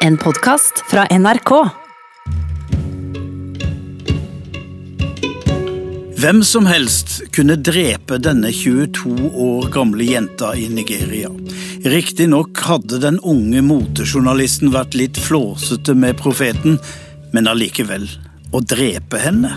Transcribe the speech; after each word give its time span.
En 0.00 0.16
podkast 0.16 0.72
fra 0.90 1.06
NRK. 1.18 1.68
Hvem 6.16 6.42
som 6.44 6.66
helst 6.66 7.20
kunne 7.36 7.56
drepe 7.56 8.18
denne 8.18 8.50
22 8.52 9.30
år 9.30 9.68
gamle 9.72 10.08
jenta 10.08 10.54
i 10.56 10.68
Nigeria. 10.72 11.30
Riktignok 11.84 12.58
hadde 12.66 12.98
den 13.04 13.20
unge 13.20 13.62
motejournalisten 13.62 14.72
vært 14.74 14.96
litt 14.98 15.20
flåsete 15.20 15.94
med 15.94 16.18
profeten, 16.20 16.80
men 17.32 17.50
allikevel, 17.50 18.08
å 18.52 18.62
drepe 18.64 19.20
henne? 19.22 19.52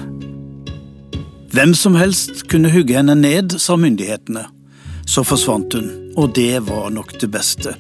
Hvem 1.55 1.73
som 1.73 1.97
helst 1.97 2.45
kunne 2.51 2.71
hugge 2.73 2.99
henne 2.99 3.17
ned, 3.17 3.57
sa 3.57 3.79
myndighetene. 3.79 4.45
Så 5.09 5.25
forsvant 5.25 5.73
hun, 5.73 5.89
og 6.19 6.35
det 6.37 6.59
var 6.69 6.91
nok 6.93 7.17
det 7.17 7.31
beste. 7.33 7.73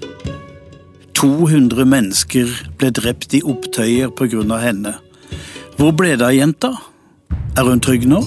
200 1.19 1.83
mennesker 1.83 2.51
ble 2.79 2.93
drept 2.95 3.33
i 3.35 3.41
opptøyer 3.43 4.07
av 4.07 4.61
henne. 4.63 4.93
Hvor 5.75 5.91
ble 5.91 6.13
det 6.15 6.23
av 6.23 6.31
jenta? 6.31 6.69
Er 7.59 7.67
hun 7.67 7.81
trygg 7.83 8.05
nå? 8.07 8.21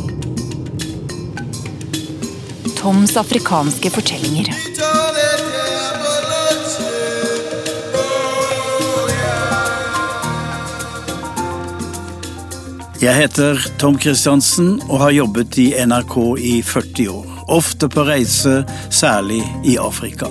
Toms 2.77 3.17
afrikanske 3.17 3.95
fortellinger. 3.97 4.53
Jeg 13.01 13.19
heter 13.19 13.65
Tom 13.81 13.97
Kristiansen 13.97 14.77
og 14.91 14.99
har 15.07 15.17
jobbet 15.17 15.57
i 15.65 15.71
NRK 15.81 16.19
i 16.45 16.59
40 16.61 17.09
år. 17.17 17.37
Ofte 17.57 17.89
på 17.89 18.05
reise, 18.05 18.61
særlig 18.93 19.41
i 19.65 19.79
Afrika. 19.81 20.29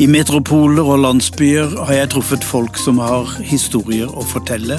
I 0.00 0.06
metropoler 0.08 0.86
og 0.88 1.02
landsbyer 1.02 1.74
har 1.84 1.92
jeg 1.92 2.08
truffet 2.14 2.44
folk 2.46 2.78
som 2.80 3.02
har 3.04 3.28
historier 3.44 4.08
å 4.08 4.24
fortelle. 4.24 4.78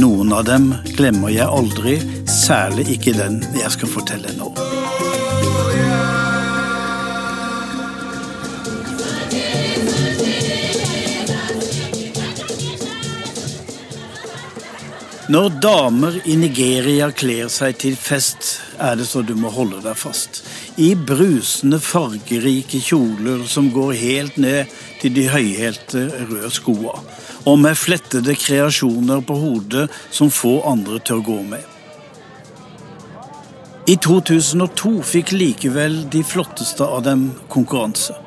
Noen 0.00 0.32
av 0.32 0.46
dem 0.48 0.70
glemmer 0.96 1.34
jeg 1.34 1.44
aldri, 1.44 1.98
særlig 2.32 2.88
ikke 2.96 3.12
den 3.18 3.42
jeg 3.60 3.76
skal 3.76 3.92
fortelle 3.92 4.32
nå. 4.38 4.54
Når 15.24 15.54
damer 15.56 16.16
i 16.28 16.34
Nigeria 16.36 17.06
kler 17.16 17.46
seg 17.48 17.78
til 17.80 17.94
fest, 17.96 18.58
er 18.76 18.98
det 19.00 19.06
så 19.08 19.22
du 19.24 19.32
må 19.40 19.48
holde 19.48 19.78
deg 19.80 19.96
fast. 19.96 20.42
I 20.76 20.90
brusende, 21.00 21.78
fargerike 21.80 22.76
kjoler 22.84 23.46
som 23.48 23.70
går 23.72 23.94
helt 24.02 24.36
ned 24.36 24.74
til 25.00 25.14
de 25.16 25.24
høyhælte 25.32 26.02
røde 26.28 26.50
skoa. 26.52 26.98
Og 27.48 27.56
med 27.62 27.80
flettede 27.80 28.36
kreasjoner 28.36 29.24
på 29.24 29.38
hodet 29.40 29.86
som 30.12 30.28
få 30.28 30.58
andre 30.68 31.00
tør 31.00 31.24
gå 31.24 31.38
med. 31.54 31.64
I 33.88 33.96
2002 33.96 34.92
fikk 35.08 35.32
likevel 35.32 36.02
de 36.12 36.20
flotteste 36.20 36.84
av 36.84 37.00
dem 37.08 37.30
konkurranse. 37.48 38.23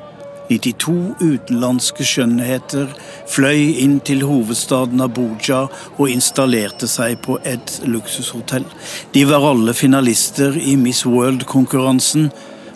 92 0.48 1.14
utenlandske 1.20 2.06
skjønnheter 2.08 2.88
fløy 3.28 3.74
inn 3.82 3.98
til 4.04 4.24
hovedstaden 4.24 5.02
Abuja 5.04 5.66
og 5.98 6.06
installerte 6.08 6.88
seg 6.88 7.18
på 7.26 7.36
et 7.48 7.80
luksushotell. 7.84 8.66
De 9.12 9.26
var 9.28 9.44
alle 9.50 9.76
finalister 9.76 10.56
i 10.56 10.76
Miss 10.80 11.04
World-konkurransen. 11.06 12.30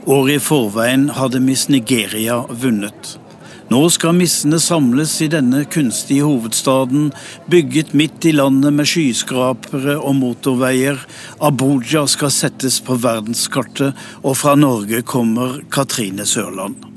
Året 0.05 0.41
i 0.41 0.45
forveien 0.45 1.09
hadde 1.17 1.41
Miss 1.41 1.69
Nigeria 1.73 2.43
vunnet. 2.51 3.17
Nå 3.73 3.81
skal 3.95 4.13
missene 4.19 4.59
samles 4.61 5.15
i 5.25 5.31
denne 5.33 5.63
kunstige 5.65 6.27
hovedstaden, 6.27 7.09
bygget 7.49 7.95
midt 7.97 8.27
i 8.29 8.35
landet 8.37 8.75
med 8.77 8.91
skyskrapere 8.91 9.97
og 9.97 10.19
motorveier. 10.19 11.01
Abuja 11.41 12.05
skal 12.11 12.35
settes 12.35 12.83
på 12.85 13.01
verdenskartet, 13.01 13.97
og 14.21 14.37
fra 14.43 14.59
Norge 14.61 15.01
kommer 15.09 15.63
Katrine 15.73 16.29
Sørland 16.29 16.92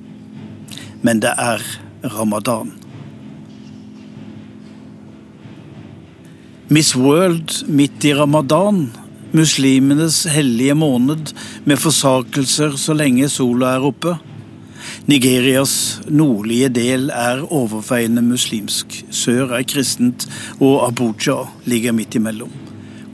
men 1.05 1.21
det 1.21 1.33
er 1.37 1.61
ramadan. 2.15 2.73
Miss 6.73 6.95
World 6.97 7.61
midt 7.69 8.05
i 8.09 8.13
ramadan, 8.17 8.87
muslimenes 9.35 10.23
hellige 10.33 10.73
måned 10.73 11.35
med 11.69 11.77
forsakelser 11.77 12.73
så 12.81 12.95
lenge 12.97 13.29
sola 13.29 13.75
er 13.75 13.85
oppe. 13.85 14.15
Nigerias 15.05 16.01
nordlige 16.09 16.71
del 16.73 17.11
er 17.13 17.45
overveiende 17.45 18.25
muslimsk, 18.25 19.03
sør 19.13 19.59
er 19.59 19.65
kristent, 19.69 20.25
og 20.57 20.87
Abuja 20.87 21.43
ligger 21.69 21.93
midt 21.93 22.17
imellom. 22.17 22.64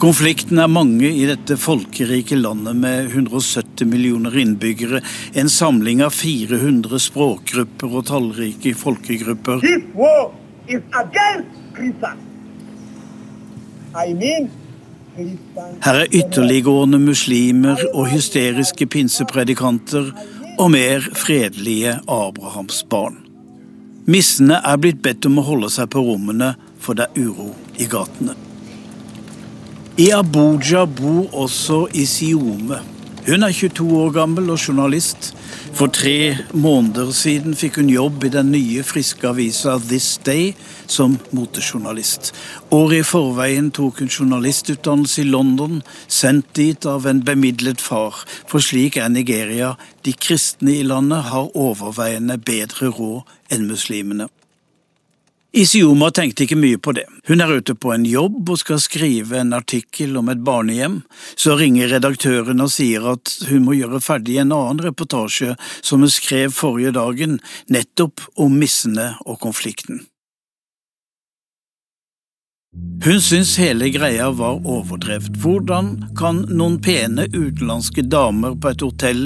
Konfliktene 0.02 0.64
er 0.66 0.72
mange 0.72 1.12
i 1.14 1.28
dette 1.30 1.54
folkerike 1.62 2.34
landet 2.40 2.74
med 2.82 3.12
170 3.12 3.86
millioner 3.86 4.34
innbyggere, 4.42 5.04
en 5.38 5.50
samling 5.54 6.02
av 6.02 6.16
400 6.18 6.98
språkgrupper 7.06 7.94
og 8.00 8.08
tallrike 8.10 8.74
folkegrupper. 8.82 9.62
Her 15.86 16.02
er 16.02 16.10
ytterliggående 16.10 17.04
muslimer 17.06 17.86
og 17.94 18.10
hysteriske 18.10 18.90
pinsepredikanter 18.90 20.14
og 20.58 20.70
mer 20.74 21.12
fredelige 21.14 22.00
Abrahams 22.10 22.82
barn. 22.90 23.22
Missene 24.10 24.64
er 24.66 24.82
blitt 24.82 25.06
bedt 25.06 25.30
om 25.30 25.38
å 25.38 25.46
holde 25.46 25.70
seg 25.70 25.94
på 25.94 26.02
rommene, 26.10 26.56
for 26.82 26.98
det 26.98 27.12
er 27.12 27.28
uro 27.30 27.54
i 27.78 27.86
gatene. 27.86 28.34
I 30.00 30.06
Abuja 30.16 30.86
bor 30.88 31.28
også 31.36 31.90
Isiome. 31.94 32.78
Hun 33.26 33.44
er 33.44 33.52
22 33.52 33.98
år 34.00 34.14
gammel 34.16 34.48
og 34.50 34.60
journalist. 34.68 35.34
For 35.76 35.92
tre 35.92 36.38
måneder 36.54 37.12
siden 37.12 37.58
fikk 37.60 37.82
hun 37.82 37.92
jobb 37.92 38.24
i 38.24 38.32
den 38.32 38.54
nye, 38.54 38.86
friske 38.88 39.28
avisa 39.28 39.76
This 39.84 40.16
Day 40.24 40.54
som 40.88 41.20
motejournalist. 41.36 42.32
Året 42.72 43.04
i 43.04 43.10
forveien 43.12 43.68
tok 43.76 44.00
hun 44.00 44.10
journalistutdannelse 44.10 45.26
i 45.26 45.30
London, 45.30 45.82
sendt 46.08 46.56
dit 46.56 46.88
av 46.88 47.06
en 47.12 47.20
bemidlet 47.28 47.84
far. 47.84 48.24
For 48.48 48.64
slik 48.64 48.96
er 48.96 49.12
Nigeria. 49.12 49.76
De 50.08 50.16
kristne 50.16 50.80
i 50.80 50.88
landet 50.88 51.28
har 51.34 51.52
overveiende 51.52 52.40
bedre 52.40 52.96
råd 52.96 53.28
enn 53.52 53.68
muslimene. 53.68 54.32
Isioma 55.52 56.08
tenkte 56.16 56.46
ikke 56.46 56.56
mye 56.56 56.78
på 56.80 56.94
det. 56.96 57.04
Hun 57.28 57.42
er 57.44 57.52
ute 57.60 57.74
på 57.76 57.90
en 57.92 58.06
jobb 58.08 58.54
og 58.54 58.60
skal 58.62 58.80
skrive 58.80 59.42
en 59.42 59.52
artikkel 59.52 60.16
om 60.16 60.30
et 60.32 60.40
barnehjem. 60.48 61.02
Så 61.36 61.58
ringer 61.60 61.92
redaktøren 61.92 62.64
og 62.64 62.72
sier 62.72 63.04
at 63.18 63.34
hun 63.50 63.66
må 63.66 63.76
gjøre 63.76 64.00
ferdig 64.00 64.38
en 64.40 64.54
annen 64.56 64.80
reportasje 64.86 65.58
som 65.82 66.06
hun 66.06 66.14
skrev 66.14 66.56
forrige 66.56 66.96
dagen, 66.96 67.42
nettopp 67.68 68.24
om 68.40 68.56
missene 68.64 69.10
og 69.26 69.42
konflikten. 69.44 70.06
Hun 73.04 73.20
syns 73.20 73.58
hele 73.60 73.90
greia 73.92 74.30
var 74.32 74.64
overdrevet. 74.64 75.36
Hvordan 75.44 76.14
kan 76.16 76.46
noen 76.48 76.80
pene 76.80 77.28
utenlandske 77.28 78.08
damer 78.08 78.56
på 78.56 78.72
et 78.72 78.88
hotell 78.88 79.24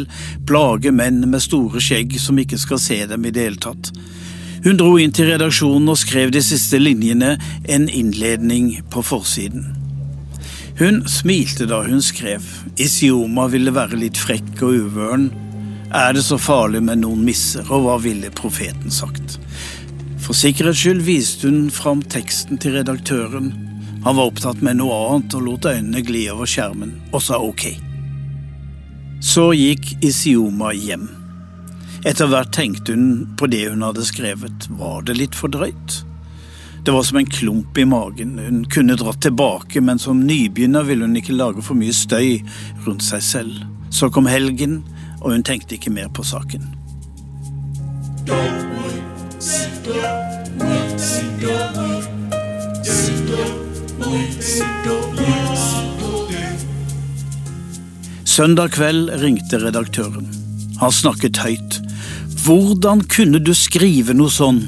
plage 0.49 0.89
menn 0.89 1.21
med 1.29 1.45
store 1.45 1.77
skjegg 1.77 2.17
som 2.17 2.41
ikke 2.41 2.57
skal 2.57 2.81
se 2.81 3.03
dem 3.13 3.29
i 3.29 3.35
det 3.35 3.51
hele 3.51 3.61
tatt? 3.61 3.93
Hun 4.65 4.79
dro 4.81 4.95
inn 4.97 5.11
til 5.13 5.27
redaksjonen 5.29 5.91
og 5.93 5.99
skrev 6.01 6.31
de 6.33 6.41
siste 6.41 6.79
linjene, 6.81 7.35
en 7.69 7.83
innledning 7.85 8.71
på 8.89 9.03
forsiden. 9.05 9.67
Hun 10.79 11.03
smilte 11.05 11.67
da 11.69 11.83
hun 11.85 12.01
skrev. 12.01 12.41
Isioma 12.81 13.45
ville 13.53 13.69
være 13.75 13.99
litt 14.01 14.17
frekk 14.17 14.63
og 14.65 14.87
uvøren. 14.87 15.27
Er 15.93 16.15
det 16.17 16.23
så 16.25 16.39
farlig 16.41 16.81
med 16.83 17.03
noen 17.03 17.21
misser, 17.27 17.61
og 17.69 17.85
hva 17.85 17.99
ville 18.01 18.31
profeten 18.33 18.89
sagt? 18.89 19.37
For 20.17 20.33
sikkerhets 20.33 20.81
skyld 20.81 21.03
viste 21.05 21.45
hun 21.45 21.67
fram 21.69 22.01
teksten 22.01 22.57
til 22.57 22.79
redaktøren. 22.79 23.51
Han 24.01 24.17
var 24.17 24.31
opptatt 24.31 24.65
med 24.65 24.79
noe 24.81 24.97
annet 25.11 25.37
og 25.37 25.45
lot 25.45 25.67
øynene 25.69 26.01
gli 26.01 26.25
over 26.33 26.49
skjermen, 26.49 26.95
og 27.13 27.21
sa 27.21 27.37
ok. 27.37 27.67
Så 29.21 29.51
gikk 29.53 29.93
Isioma 30.01 30.73
hjem. 30.73 31.05
Etter 32.05 32.27
hvert 32.29 32.51
tenkte 32.53 32.93
hun 32.93 33.31
på 33.37 33.47
det 33.49 33.63
hun 33.65 33.81
hadde 33.81 34.03
skrevet. 34.05 34.67
Var 34.77 35.05
det 35.07 35.15
litt 35.17 35.35
for 35.37 35.49
drøyt? 35.49 36.03
Det 36.85 36.93
var 36.93 37.03
som 37.03 37.17
en 37.17 37.25
klump 37.25 37.77
i 37.81 37.85
magen. 37.85 38.37
Hun 38.37 38.65
kunne 38.69 38.93
dratt 38.93 39.23
tilbake, 39.25 39.81
men 39.81 39.97
som 39.97 40.21
nybegynner 40.21 40.85
ville 40.85 41.07
hun 41.07 41.17
ikke 41.17 41.33
lage 41.33 41.63
for 41.65 41.73
mye 41.73 41.95
støy 41.97 42.43
rundt 42.85 43.01
seg 43.01 43.23
selv. 43.25 43.63
Så 43.89 44.11
kom 44.13 44.29
helgen, 44.29 44.83
og 45.23 45.33
hun 45.33 45.41
tenkte 45.41 45.79
ikke 45.79 45.89
mer 45.89 46.11
på 46.13 46.21
saken. 46.21 46.69
Søndag 58.35 58.75
kveld 58.77 59.09
ringte 59.23 59.57
redaktøren. 59.63 60.29
Han 60.77 60.91
snakket 60.93 61.41
høyt. 61.41 61.81
Hvordan 62.45 62.99
kunne 63.09 63.39
du 63.41 63.55
skrive 63.57 64.13
noe 64.13 64.29
sånn? 64.29 64.59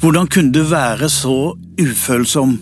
Hvordan 0.00 0.30
kunne 0.32 0.54
du 0.54 0.62
være 0.64 1.10
så 1.12 1.52
ufølsom. 1.76 2.54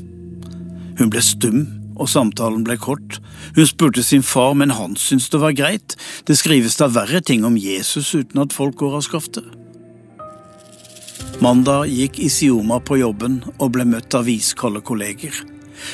Hun 0.99 1.13
ble 1.13 1.23
stum, 1.23 1.61
og 1.95 2.11
samtalen 2.11 2.65
ble 2.67 2.75
kort. 2.81 3.21
Hun 3.55 3.69
spurte 3.69 4.03
sin 4.03 4.25
far, 4.27 4.57
men 4.59 4.75
han 4.75 4.97
syntes 4.99 5.31
det 5.31 5.39
var 5.39 5.55
greit. 5.55 5.95
Det 6.27 6.35
skrives 6.35 6.81
da 6.81 6.91
verre 6.91 7.23
ting 7.23 7.47
om 7.47 7.55
Jesus 7.55 8.11
uten 8.11 8.43
at 8.43 8.57
folk 8.57 8.75
går 8.83 8.99
av 8.99 9.07
skaftet. 9.07 9.47
Mandag 11.39 11.87
gikk 11.95 12.19
Isioma 12.19 12.81
på 12.83 12.99
jobben 13.01 13.41
og 13.57 13.77
ble 13.77 13.87
møtt 13.87 14.19
av 14.19 14.29
iskalde 14.29 14.83
kolleger. 14.83 15.37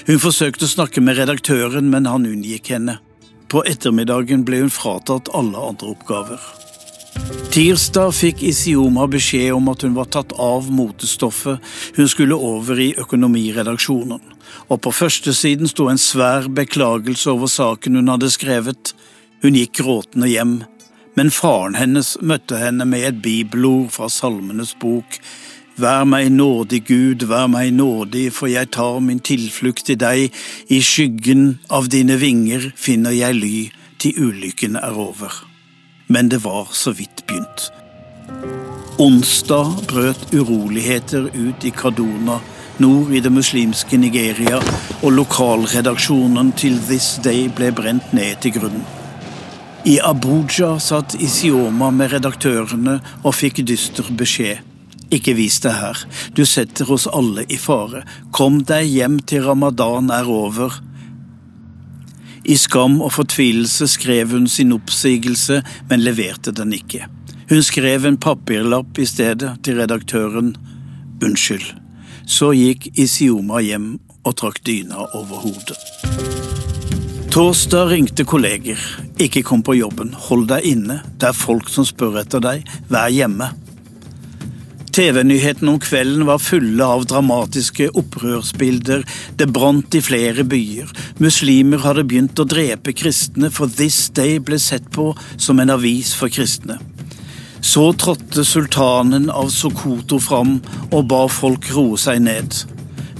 Hun 0.08 0.22
forsøkte 0.22 0.64
å 0.64 0.72
snakke 0.72 1.04
med 1.04 1.20
redaktøren, 1.20 1.92
men 1.92 2.08
han 2.08 2.24
unngikk 2.24 2.72
henne. 2.72 3.02
På 3.52 3.60
ettermiddagen 3.68 4.48
ble 4.48 4.64
hun 4.64 4.72
fratatt 4.72 5.28
alle 5.36 5.60
andre 5.60 5.92
oppgaver. 5.92 6.40
Tirsdag 7.56 8.10
fikk 8.12 8.42
Isioma 8.44 9.06
beskjed 9.08 9.54
om 9.56 9.70
at 9.72 9.80
hun 9.86 9.94
var 9.96 10.10
tatt 10.12 10.34
av 10.36 10.66
motestoffet, 10.68 11.62
hun 11.96 12.10
skulle 12.12 12.36
over 12.36 12.76
i 12.76 12.90
økonomiredaksjonen. 13.00 14.20
Og 14.68 14.82
på 14.84 14.92
førstesiden 14.92 15.70
sto 15.70 15.86
en 15.88 16.00
svær 16.00 16.50
beklagelse 16.52 17.32
over 17.32 17.48
saken 17.48 17.96
hun 17.96 18.12
hadde 18.12 18.28
skrevet. 18.34 18.92
Hun 19.40 19.56
gikk 19.56 19.80
gråtende 19.80 20.28
hjem, 20.28 20.54
men 21.16 21.32
faren 21.32 21.80
hennes 21.80 22.12
møtte 22.20 22.60
henne 22.60 22.84
med 22.92 23.08
et 23.08 23.24
bibelord 23.24 23.88
fra 23.96 24.10
Salmenes 24.12 24.76
bok. 24.76 25.16
Vær 25.80 26.04
meg 26.04 26.28
nådig, 26.36 26.84
Gud, 26.92 27.24
vær 27.32 27.48
meg 27.48 27.72
nådig, 27.80 28.28
for 28.36 28.52
jeg 28.52 28.74
tar 28.76 29.00
min 29.00 29.24
tilflukt 29.24 29.96
i 29.96 30.00
deg, 30.04 30.28
i 30.68 30.84
skyggen 30.84 31.54
av 31.72 31.88
dine 31.88 32.20
vinger 32.20 32.68
finner 32.76 33.16
jeg 33.16 33.40
ly, 33.40 33.58
til 33.96 34.26
ulykken 34.28 34.76
er 34.76 35.04
over 35.08 35.46
men 36.06 36.28
det 36.28 36.44
var 36.44 36.68
så 36.72 36.92
vidt 36.92 37.26
begynt. 37.26 37.70
Onsdag 38.98 39.72
brøt 39.88 40.34
uroligheter 40.34 41.30
ut 41.34 41.64
i 41.64 41.70
Kaduna, 41.70 42.40
nord 42.78 43.12
i 43.12 43.20
det 43.20 43.32
muslimske 43.32 43.98
Nigeria, 44.00 44.60
og 45.02 45.12
lokalredaksjonen 45.12 46.52
til 46.56 46.78
This 46.88 47.16
Day 47.24 47.50
ble 47.52 47.72
brent 47.76 48.14
ned 48.16 48.40
til 48.40 48.56
grunnen. 48.56 48.86
I 49.86 50.00
Abuja 50.02 50.78
satt 50.82 51.14
Isioma 51.22 51.92
med 51.94 52.10
redaktørene 52.16 52.96
og 53.22 53.36
fikk 53.38 53.60
dyster 53.68 54.08
beskjed. 54.18 54.64
Ikke 55.14 55.36
vis 55.38 55.60
deg 55.62 55.76
her, 55.78 56.00
du 56.34 56.42
setter 56.48 56.88
oss 56.90 57.04
alle 57.06 57.44
i 57.46 57.58
fare. 57.60 58.00
Kom 58.34 58.64
deg 58.66 58.88
hjem 58.90 59.20
til 59.22 59.44
ramadan 59.46 60.10
er 60.10 60.26
over, 60.26 60.80
i 62.46 62.56
skam 62.58 63.00
og 63.02 63.12
fortvilelse 63.16 63.88
skrev 63.90 64.30
hun 64.34 64.46
sin 64.50 64.74
oppsigelse, 64.76 65.62
men 65.90 66.04
leverte 66.04 66.54
den 66.54 66.74
ikke. 66.76 67.06
Hun 67.50 67.62
skrev 67.62 68.06
en 68.06 68.18
papirlapp 68.18 68.98
i 68.98 69.06
stedet 69.06 69.52
til 69.66 69.80
redaktøren. 69.80 70.54
Unnskyld. 71.22 71.66
Så 72.26 72.52
gikk 72.54 72.88
Isioma 72.98 73.62
hjem 73.62 73.96
og 74.26 74.34
trakk 74.38 74.62
dyna 74.66 75.06
over 75.14 75.44
hodet. 75.46 75.78
Torsdag 77.30 77.90
ringte 77.92 78.24
kolleger. 78.24 78.80
Ikke 79.20 79.42
kom 79.46 79.62
på 79.62 79.76
jobben, 79.76 80.14
hold 80.28 80.46
deg 80.50 80.66
inne, 80.66 81.02
det 81.20 81.30
er 81.30 81.36
folk 81.36 81.68
som 81.70 81.86
spør 81.86 82.22
etter 82.22 82.42
deg, 82.42 82.66
vær 82.88 83.12
hjemme. 83.12 83.50
TV-nyhetene 84.96 85.74
om 85.74 85.80
kvelden 85.80 86.22
var 86.24 86.38
fulle 86.40 86.84
av 86.84 87.02
dramatiske 87.04 87.90
opprørsbilder. 88.00 89.02
Det 89.36 89.46
brant 89.52 89.92
i 89.92 90.00
flere 90.00 90.44
byer. 90.48 90.88
Muslimer 91.20 91.82
hadde 91.84 92.06
begynt 92.08 92.40
å 92.40 92.46
drepe 92.48 92.94
kristne, 92.96 93.50
for 93.52 93.68
This 93.68 94.06
Day 94.16 94.38
ble 94.40 94.56
sett 94.62 94.86
på 94.94 95.10
som 95.36 95.60
en 95.60 95.74
avis 95.74 96.14
for 96.16 96.32
kristne. 96.32 96.78
Så 97.60 97.90
trådte 98.00 98.44
sultanen 98.48 99.28
av 99.28 99.50
Sokoto 99.52 100.16
fram 100.22 100.62
og 100.86 101.04
ba 101.12 101.26
folk 101.28 101.68
roe 101.76 102.00
seg 102.00 102.22
ned. 102.24 102.56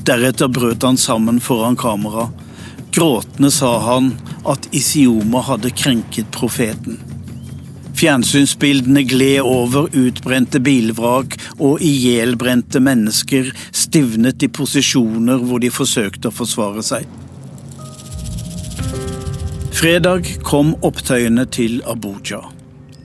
Deretter 0.08 0.48
brøt 0.48 0.86
han 0.86 0.96
sammen 0.96 1.42
foran 1.44 1.76
kamera. 1.76 2.30
Gråtende 2.96 3.52
sa 3.52 3.74
han 3.90 4.14
at 4.48 4.70
Isioma 4.72 5.44
hadde 5.44 5.76
krenket 5.76 6.32
profeten. 6.32 6.96
Fjernsynsbildene 7.96 9.02
gled 9.08 9.40
over 9.40 9.88
utbrente 9.96 10.60
bilvrak 10.60 11.38
og 11.56 11.80
ihjelbrente 11.80 12.80
mennesker 12.84 13.48
stivnet 13.72 14.44
i 14.44 14.50
posisjoner 14.52 15.40
hvor 15.40 15.62
de 15.64 15.70
forsøkte 15.72 16.28
å 16.28 16.36
forsvare 16.36 16.84
seg. 16.84 17.06
Fredag 19.76 20.28
kom 20.44 20.74
opptøyene 20.84 21.46
til 21.52 21.80
Abuja. 21.88 22.42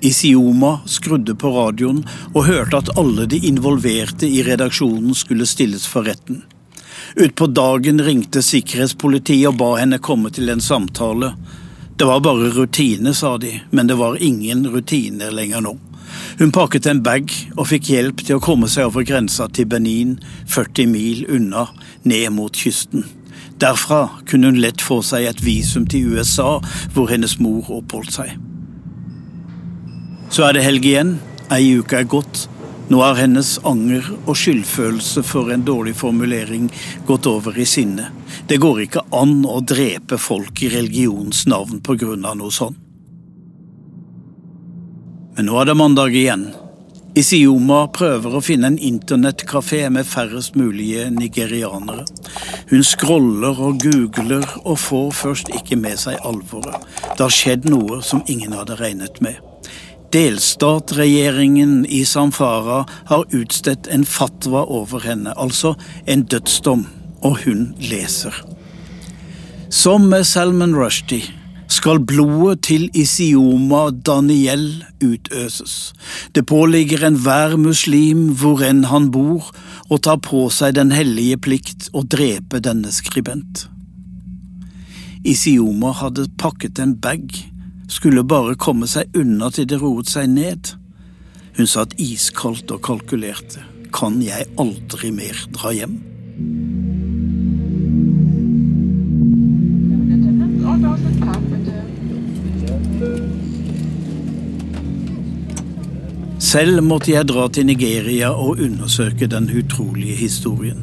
Isioma 0.04 0.80
skrudde 0.90 1.38
på 1.40 1.52
radioen 1.56 2.04
og 2.34 2.48
hørte 2.48 2.80
at 2.82 2.92
alle 3.00 3.28
de 3.32 3.40
involverte 3.48 4.28
i 4.28 4.44
redaksjonen 4.48 5.16
skulle 5.16 5.48
stilles 5.48 5.88
for 5.88 6.08
retten. 6.10 6.44
Utpå 7.16 7.48
dagen 7.52 8.00
ringte 8.04 8.44
sikkerhetspolitiet 8.44 9.52
og 9.52 9.60
ba 9.60 9.74
henne 9.80 10.00
komme 10.04 10.32
til 10.36 10.52
en 10.52 10.64
samtale. 10.64 11.34
Det 12.02 12.06
var 12.06 12.20
bare 12.20 12.50
rutine, 12.50 13.14
sa 13.14 13.38
de, 13.38 13.62
men 13.70 13.88
det 13.88 13.96
var 13.96 14.24
ingen 14.24 14.68
rutiner 14.68 15.32
lenger 15.32 15.62
nå. 15.62 15.76
Hun 16.40 16.50
pakket 16.52 16.88
en 16.90 17.04
bag 17.06 17.30
og 17.54 17.68
fikk 17.70 17.92
hjelp 17.94 18.24
til 18.26 18.40
å 18.40 18.42
komme 18.42 18.66
seg 18.74 18.88
over 18.90 19.06
grensa 19.06 19.46
til 19.54 19.68
Benin, 19.70 20.16
40 20.50 20.90
mil 20.90 21.20
unna, 21.30 21.68
ned 22.02 22.34
mot 22.34 22.58
kysten. 22.58 23.06
Derfra 23.62 24.00
kunne 24.26 24.50
hun 24.50 24.58
lett 24.64 24.82
få 24.82 24.98
seg 25.06 25.28
et 25.30 25.44
visum 25.46 25.86
til 25.86 26.16
USA, 26.16 26.56
hvor 26.96 27.14
hennes 27.14 27.38
mor 27.38 27.70
oppholdt 27.70 28.18
seg. 28.18 28.34
Så 30.34 30.48
er 30.48 30.58
det 30.58 30.66
helg 30.66 30.88
igjen, 30.90 31.20
ei 31.54 31.68
uke 31.84 32.02
er 32.02 32.10
gått, 32.10 32.48
nå 32.90 33.04
har 33.06 33.22
hennes 33.22 33.60
anger 33.62 34.10
og 34.24 34.34
skyldfølelse 34.42 35.22
for 35.22 35.54
en 35.54 35.70
dårlig 35.70 35.94
formulering 36.02 36.66
gått 37.06 37.30
over 37.30 37.62
i 37.62 37.70
sinne. 37.70 38.10
Det 38.52 38.58
går 38.60 38.82
ikke 38.84 39.06
an 39.16 39.46
å 39.48 39.62
drepe 39.64 40.18
folk 40.20 40.60
i 40.66 40.68
religionens 40.74 41.46
navn 41.48 41.78
på 41.80 41.94
grunn 42.02 42.26
av 42.28 42.36
noe 42.36 42.52
sånt. 42.52 42.76
Men 45.38 45.48
nå 45.48 45.56
er 45.62 45.70
det 45.70 45.76
mandag 45.80 46.18
igjen. 46.20 46.44
Isioma 47.16 47.86
prøver 47.96 48.36
å 48.36 48.44
finne 48.44 48.74
en 48.74 48.82
internettkafé 48.92 49.86
med 49.96 50.04
færrest 50.04 50.60
mulige 50.60 51.08
nigerianere. 51.16 52.04
Hun 52.74 52.84
scroller 52.84 53.56
og 53.56 53.80
googler 53.88 54.44
og 54.66 54.82
får 54.84 55.10
først 55.22 55.56
ikke 55.56 55.80
med 55.80 56.04
seg 56.04 56.20
alvoret. 56.20 56.84
Det 57.08 57.24
har 57.24 57.32
skjedd 57.32 57.72
noe 57.72 58.04
som 58.04 58.20
ingen 58.28 58.52
hadde 58.60 58.76
regnet 58.84 59.24
med. 59.24 59.40
Delstatregjeringen 60.12 61.86
i 61.88 62.04
Samfara 62.04 62.84
har 63.16 63.30
utstedt 63.32 63.88
en 63.88 64.04
fatwa 64.04 64.68
over 64.68 65.08
henne, 65.08 65.32
altså 65.40 65.78
en 66.04 66.28
dødsdom, 66.28 66.90
og 67.22 67.44
hun 67.46 67.72
leser. 67.82 68.36
Som 69.72 70.10
med 70.12 70.26
Salman 70.28 70.76
Rushdie 70.76 71.30
skal 71.72 72.02
blodet 72.04 72.66
til 72.68 72.90
Isioma 72.98 73.86
Daniel 73.92 74.84
utøses. 75.00 75.94
Det 76.36 76.44
påligger 76.46 77.06
enhver 77.08 77.56
muslim 77.58 78.34
hvor 78.42 78.64
enn 78.68 78.84
han 78.92 79.08
bor, 79.16 79.48
å 79.92 80.00
ta 80.00 80.18
på 80.20 80.46
seg 80.52 80.76
den 80.76 80.92
hellige 80.96 81.40
plikt 81.48 81.90
å 81.96 82.04
drepe 82.04 82.60
denne 82.64 82.92
skribent. 82.96 83.66
Isioma 85.24 85.94
hadde 86.02 86.28
pakket 86.42 86.80
en 86.82 86.96
bag 87.00 87.32
skulle 87.92 88.24
bare 88.24 88.56
komme 88.56 88.88
seg 88.88 89.12
unna 89.18 89.52
til 89.54 89.68
det 89.70 89.82
roet 89.82 90.10
seg 90.12 90.32
ned. 90.32 90.74
Hun 91.58 91.68
satt 91.68 91.98
iskaldt 92.00 92.72
og 92.72 92.84
kalkulerte. 92.88 93.66
Kan 93.92 94.22
jeg 94.24 94.48
aldri 94.62 95.12
mer 95.12 95.46
dra 95.52 95.76
hjem? 95.76 96.00
Selv 106.52 106.82
måtte 106.84 107.14
jeg 107.14 107.30
dra 107.30 107.46
til 107.48 107.64
Nigeria 107.70 108.34
og 108.36 108.60
undersøke 108.60 109.28
den 109.32 109.46
utrolige 109.56 110.18
historien. 110.20 110.82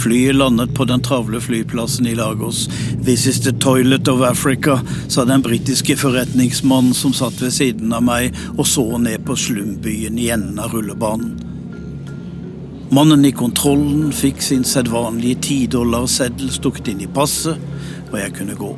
Flyet 0.00 0.38
landet 0.38 0.72
på 0.74 0.86
den 0.88 1.02
travle 1.04 1.42
flyplassen 1.44 2.06
i 2.08 2.14
Lagos. 2.16 2.62
This 3.04 3.26
is 3.26 3.40
the 3.44 3.52
toilet 3.52 4.08
of 4.08 4.22
Africa, 4.24 4.78
sa 5.08 5.26
den 5.28 5.44
britiske 5.44 5.98
forretningsmannen 6.00 6.96
som 6.96 7.12
satt 7.12 7.36
ved 7.42 7.52
siden 7.52 7.92
av 7.92 8.06
meg 8.06 8.32
og 8.54 8.64
så 8.70 8.86
ned 8.96 9.26
på 9.28 9.36
slumbyen 9.36 10.16
i 10.16 10.30
enden 10.32 10.62
av 10.64 10.72
rullebanen. 10.72 11.36
Mannen 12.94 13.28
i 13.28 13.34
kontrollen 13.36 14.08
fikk 14.14 14.40
sin 14.40 14.64
sedvanlige 14.64 15.42
tidollarseddel 15.50 16.48
stukket 16.54 16.94
inn 16.94 17.04
i 17.04 17.12
passet, 17.12 17.60
og 18.08 18.20
jeg 18.22 18.38
kunne 18.40 18.56
gå. 18.56 18.72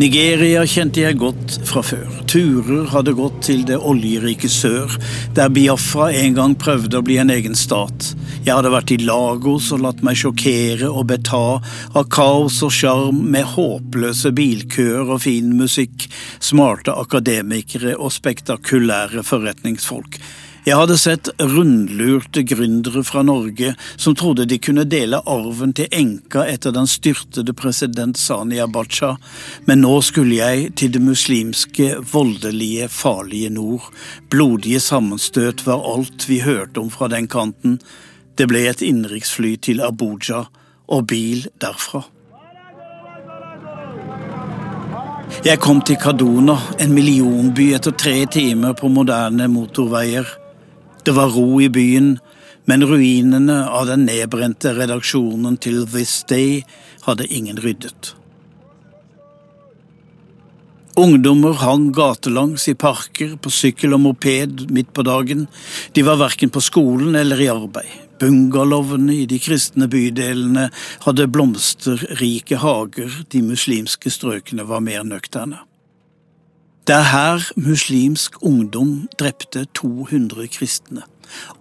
Nigeria 0.00 0.62
kjente 0.64 1.02
jeg 1.02 1.18
godt 1.20 1.58
fra 1.68 1.82
før. 1.84 2.06
Turer 2.30 2.86
hadde 2.88 3.12
gått 3.18 3.42
til 3.44 3.66
det 3.68 3.76
oljerike 3.76 4.48
sør, 4.48 4.94
der 5.36 5.50
Biafra 5.52 6.06
en 6.16 6.38
gang 6.38 6.54
prøvde 6.56 6.96
å 6.96 7.04
bli 7.04 7.18
en 7.20 7.32
egen 7.34 7.58
stat. 7.58 8.14
Jeg 8.46 8.54
hadde 8.54 8.72
vært 8.72 8.94
i 8.94 9.00
Lagos 9.02 9.68
og 9.76 9.82
latt 9.84 10.00
meg 10.06 10.16
sjokkere 10.16 10.88
og 10.88 11.10
beta 11.10 11.42
av 11.60 12.08
kaos 12.08 12.62
og 12.64 12.72
sjarm 12.72 13.20
med 13.34 13.44
håpløse 13.52 14.32
bilkøer 14.32 15.04
og 15.04 15.20
fin 15.26 15.52
musikk, 15.58 16.08
smarte 16.40 16.96
akademikere 16.96 17.98
og 17.98 18.14
spektakulære 18.16 19.26
forretningsfolk. 19.26 20.16
Jeg 20.60 20.76
hadde 20.76 20.96
sett 21.00 21.28
rundlurte 21.40 22.42
gründere 22.44 23.00
fra 23.06 23.22
Norge 23.24 23.72
som 23.96 24.12
trodde 24.14 24.44
de 24.44 24.58
kunne 24.60 24.84
dele 24.84 25.22
arven 25.24 25.72
til 25.72 25.88
enka 25.96 26.42
etter 26.52 26.74
den 26.76 26.88
styrtede 26.90 27.54
president 27.56 28.20
Sani 28.20 28.58
Abacha, 28.60 29.14
men 29.64 29.80
nå 29.80 29.94
skulle 30.04 30.36
jeg 30.36 30.74
til 30.76 30.92
det 30.92 31.00
muslimske, 31.00 31.94
voldelige, 32.12 32.90
farlige 32.92 33.48
nord. 33.56 33.88
Blodige 34.28 34.82
sammenstøt 34.84 35.64
var 35.64 35.80
alt 35.94 36.28
vi 36.28 36.42
hørte 36.44 36.84
om 36.84 36.92
fra 36.92 37.08
den 37.08 37.28
kanten. 37.28 37.78
Det 38.36 38.48
ble 38.50 38.66
et 38.68 38.84
innenriksfly 38.84 39.54
til 39.64 39.80
Abuja 39.80 40.44
og 40.92 41.06
bil 41.08 41.48
derfra. 41.62 42.04
Jeg 45.40 45.56
kom 45.62 45.80
til 45.80 45.96
Kaduna, 45.96 46.58
en 46.82 46.92
millionby, 46.92 47.70
etter 47.72 47.96
tre 47.96 48.26
timer 48.28 48.74
på 48.76 48.90
moderne 48.92 49.48
motorveier. 49.48 50.28
Det 51.04 51.16
var 51.16 51.32
ro 51.32 51.60
i 51.60 51.68
byen, 51.72 52.18
men 52.68 52.86
ruinene 52.86 53.62
av 53.68 53.88
den 53.88 54.04
nedbrente 54.06 54.74
redaksjonen 54.76 55.56
til 55.62 55.86
This 55.88 56.20
Day 56.28 56.60
hadde 57.06 57.28
ingen 57.32 57.60
ryddet. 57.60 58.14
Ungdommer 61.00 61.56
hang 61.62 61.92
gatelangs 61.96 62.66
i 62.68 62.74
parker, 62.74 63.36
på 63.40 63.52
sykkel 63.54 63.94
og 63.96 64.02
moped 64.04 64.66
midt 64.74 64.90
på 64.92 65.04
dagen. 65.06 65.46
De 65.96 66.04
var 66.04 66.20
verken 66.20 66.52
på 66.52 66.60
skolen 66.60 67.16
eller 67.16 67.40
i 67.40 67.48
arbeid. 67.48 67.94
Bungalowene 68.20 69.14
i 69.22 69.24
de 69.24 69.38
kristne 69.40 69.88
bydelene 69.88 70.66
hadde 71.06 71.28
blomsterrike 71.32 72.60
hager, 72.60 73.22
de 73.32 73.40
muslimske 73.40 74.12
strøkene 74.12 74.66
var 74.68 74.84
mer 74.84 75.06
nøkterne. 75.08 75.62
Det 76.90 76.96
er 76.96 77.06
her 77.06 77.52
muslimsk 77.54 78.42
ungdom 78.42 79.08
drepte 79.18 79.60
200 79.78 80.48
kristne. 80.50 81.04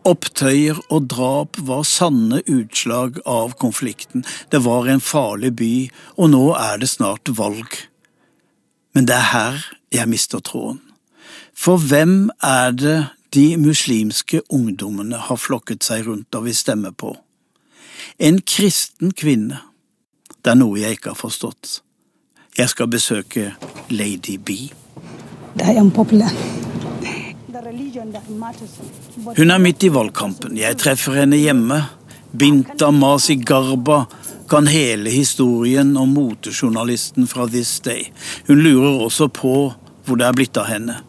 Opptøyer 0.02 0.80
og 0.90 1.06
drap 1.12 1.60
var 1.68 1.84
sanne 1.86 2.40
utslag 2.50 3.20
av 3.30 3.54
konflikten. 3.62 4.26
Det 4.50 4.64
var 4.66 4.90
en 4.90 5.04
farlig 5.06 5.52
by, 5.60 5.76
og 6.18 6.32
nå 6.34 6.42
er 6.58 6.82
det 6.82 6.90
snart 6.90 7.30
valg. 7.38 7.78
Men 8.98 9.06
det 9.06 9.20
er 9.20 9.30
her 9.36 9.62
jeg 9.94 10.10
mister 10.10 10.42
tråden. 10.42 10.82
For 11.54 11.78
hvem 11.78 12.32
er 12.42 12.74
det 12.74 12.98
de 13.30 13.46
muslimske 13.62 14.42
ungdommene 14.50 15.22
har 15.30 15.38
flokket 15.38 15.86
seg 15.86 16.10
rundt 16.10 16.34
og 16.34 16.50
vil 16.50 16.58
stemme 16.58 16.90
på? 16.90 17.14
En 18.18 18.42
kristen 18.42 19.14
kvinne. 19.14 19.62
Det 20.42 20.58
er 20.58 20.62
noe 20.66 20.82
jeg 20.82 20.98
ikke 20.98 21.14
har 21.14 21.22
forstått. 21.22 21.84
Jeg 22.58 22.74
skal 22.74 22.90
besøke 22.90 23.52
Lady 23.94 24.42
B. 25.54 25.64
Hun 29.38 29.52
er 29.52 29.60
midt 29.60 29.84
i 29.84 29.90
valgkampen. 29.90 30.58
Jeg 30.58 30.78
treffer 30.80 31.22
henne 31.22 31.40
hjemme. 31.40 31.82
Binta 32.32 32.92
Masi 32.92 33.36
Garba 33.36 34.06
kan 34.50 34.68
hele 34.68 35.10
historien 35.10 35.98
om 35.98 36.14
motejournalisten 36.14 37.28
fra 37.28 37.48
This 37.48 37.80
Day. 37.80 38.12
Hun 38.48 38.62
lurer 38.62 39.02
også 39.06 39.28
på 39.34 39.54
hvor 40.06 40.18
det 40.18 40.28
er 40.28 40.38
blitt 40.38 40.58
av 40.58 40.70
henne. 40.70 41.00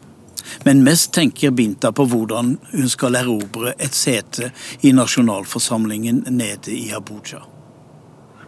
Men 0.65 0.83
mest 0.85 1.13
tenker 1.13 1.51
Binta 1.51 1.93
på 1.93 2.05
hvordan 2.09 2.57
hun 2.73 2.89
skal 2.89 3.17
erobre 3.21 3.75
et 3.79 3.95
sete 3.95 4.51
i 4.81 4.93
nasjonalforsamlingen 4.97 6.25
nede 6.29 6.73
i 6.73 6.91
Abuja. 6.97 7.45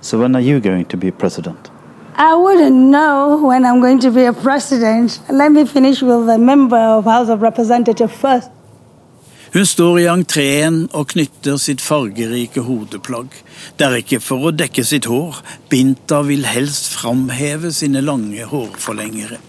So 0.01 0.19
when 0.19 0.37
are 0.37 0.43
you 0.43 0.61
going 0.61 0.85
to 0.85 0.97
be 0.97 1.11
president? 1.11 1.71
I 2.17 2.35
wouldn't 2.35 2.77
know 2.77 3.41
when 3.43 3.65
I'm 3.65 3.81
going 3.81 4.01
to 4.01 4.11
be 4.11 4.27
a 4.27 4.33
president. 4.33 5.21
Let 5.31 5.51
me 5.51 5.65
finish 5.65 6.03
with 6.03 6.27
the 6.27 6.39
member 6.39 6.77
of 6.77 7.05
House 7.05 7.31
of 7.31 7.41
Representatives 7.41 8.13
first. 8.13 8.51
Hun 9.53 9.67
står 9.67 9.99
i 9.99 10.07
entreen 10.09 10.89
og 10.97 11.07
knytter 11.13 11.57
sitt 11.61 11.81
fargerike 11.85 12.61
hodeplagg. 12.65 13.35
Det 13.79 13.87
er 13.87 13.97
ikke 14.01 14.21
for 14.25 14.49
å 14.49 14.53
dekke 14.53 14.85
sitt 14.85 15.09
hår, 15.09 15.43
Binta 15.69 16.23
vil 16.25 16.47
helst 16.49 16.89
framheve 16.95 17.73
sine 17.73 18.01
lange 18.01 18.45
hårforlengere. 18.49 19.41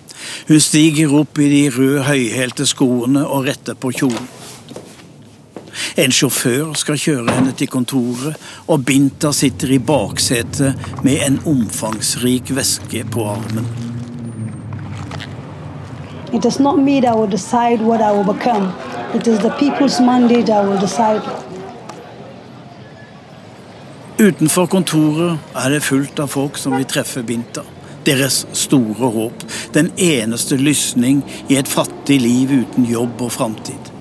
Hun 0.48 0.60
stiger 0.60 1.14
opp 1.20 1.40
i 1.40 1.48
de 1.52 1.62
røde 1.72 2.04
høyhælte 2.08 2.68
skoene 2.68 3.24
og 3.28 3.48
retter 3.48 3.80
på 3.80 3.94
kjolen. 3.96 4.28
En 5.98 6.12
sjåfør 6.12 6.74
skal 6.78 7.00
kjøre 7.00 7.36
henne 7.36 7.54
til 7.58 7.68
kontoret, 7.68 8.38
og 8.68 8.86
Binta 8.86 9.32
sitter 9.34 9.74
i 9.76 9.80
baksetet 9.80 10.78
med 11.04 11.26
en 11.28 11.40
omfangsrik 11.46 12.54
veske 12.56 13.04
på 13.12 13.28
armen. 13.36 13.68
It 16.34 16.46
is 16.46 16.60
not 16.60 16.80
me 16.80 17.00
that 17.02 17.16
will 17.16 17.30
decide 17.30 17.82
what 17.82 18.02
I 18.02 18.12
will 18.12 18.26
become. 18.26 18.74
It 19.14 19.28
is 19.28 19.40
the 19.40 19.50
people's 19.50 20.00
mandate 20.02 20.48
that 20.48 20.66
will 20.66 20.80
decide. 20.82 21.22
Utenfor 24.20 24.66
kontoret 24.66 25.40
er 25.56 25.70
det 25.70 25.84
fullt 25.84 26.20
av 26.20 26.28
folk 26.34 26.58
som 26.58 26.74
vil 26.78 26.86
treffe 26.90 27.24
Binta. 27.26 27.62
Deres 28.06 28.44
store 28.54 29.10
håp. 29.14 29.46
Den 29.74 29.92
eneste 29.98 30.58
lysning 30.58 31.22
i 31.50 31.58
et 31.62 31.70
fattig 31.70 32.20
liv 32.22 32.52
uten 32.64 32.86
jobb 32.90 33.22
og 33.22 33.32
framtid. 33.32 33.93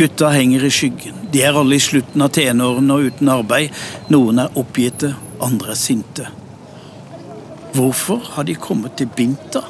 Gutta 0.00 0.28
henger 0.28 0.64
i 0.64 0.70
skyggen. 0.72 1.16
De 1.32 1.42
er 1.44 1.52
alle 1.60 1.76
i 1.76 1.82
slutten 1.84 2.22
av 2.24 2.30
tenårene 2.32 2.94
og 2.94 3.10
uten 3.10 3.28
arbeid. 3.28 3.74
Noen 4.08 4.40
er 4.40 4.56
oppgitte, 4.56 5.10
andre 5.44 5.74
er 5.74 5.76
sinte. 5.76 6.28
Hvorfor 7.74 8.22
har 8.38 8.48
de 8.48 8.54
kommet 8.56 8.96
til 8.96 9.10
Binta? 9.12 9.60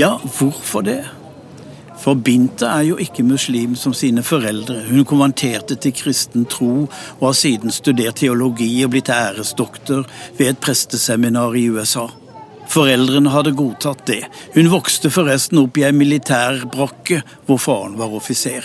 Ja, 0.00 0.14
hvorfor 0.38 0.86
det? 0.88 1.02
For 2.00 2.16
Binta 2.16 2.72
er 2.78 2.88
jo 2.88 2.98
ikke 3.04 3.28
muslim 3.28 3.76
som 3.76 3.92
sine 3.92 4.24
foreldre. 4.24 4.80
Hun 4.88 5.04
konventerte 5.04 5.76
til 5.76 5.92
kristen 5.92 6.48
tro 6.48 6.86
og 6.86 7.28
har 7.28 7.36
siden 7.44 7.68
studert 7.68 8.22
teologi 8.24 8.72
og 8.86 8.94
blitt 8.96 9.12
æresdoktor 9.12 10.08
ved 10.40 10.54
et 10.54 10.64
presteseminar 10.64 11.52
i 11.52 11.68
USA. 11.68 12.08
Foreldrene 12.72 13.36
hadde 13.36 13.58
godtatt 13.60 14.06
det. 14.08 14.22
Hun 14.56 14.72
vokste 14.72 15.12
forresten 15.12 15.60
opp 15.60 15.76
i 15.76 15.84
ei 15.84 15.92
militærbrakke 15.92 17.26
hvor 17.44 17.60
faren 17.60 18.00
var 18.00 18.16
offiser. 18.16 18.64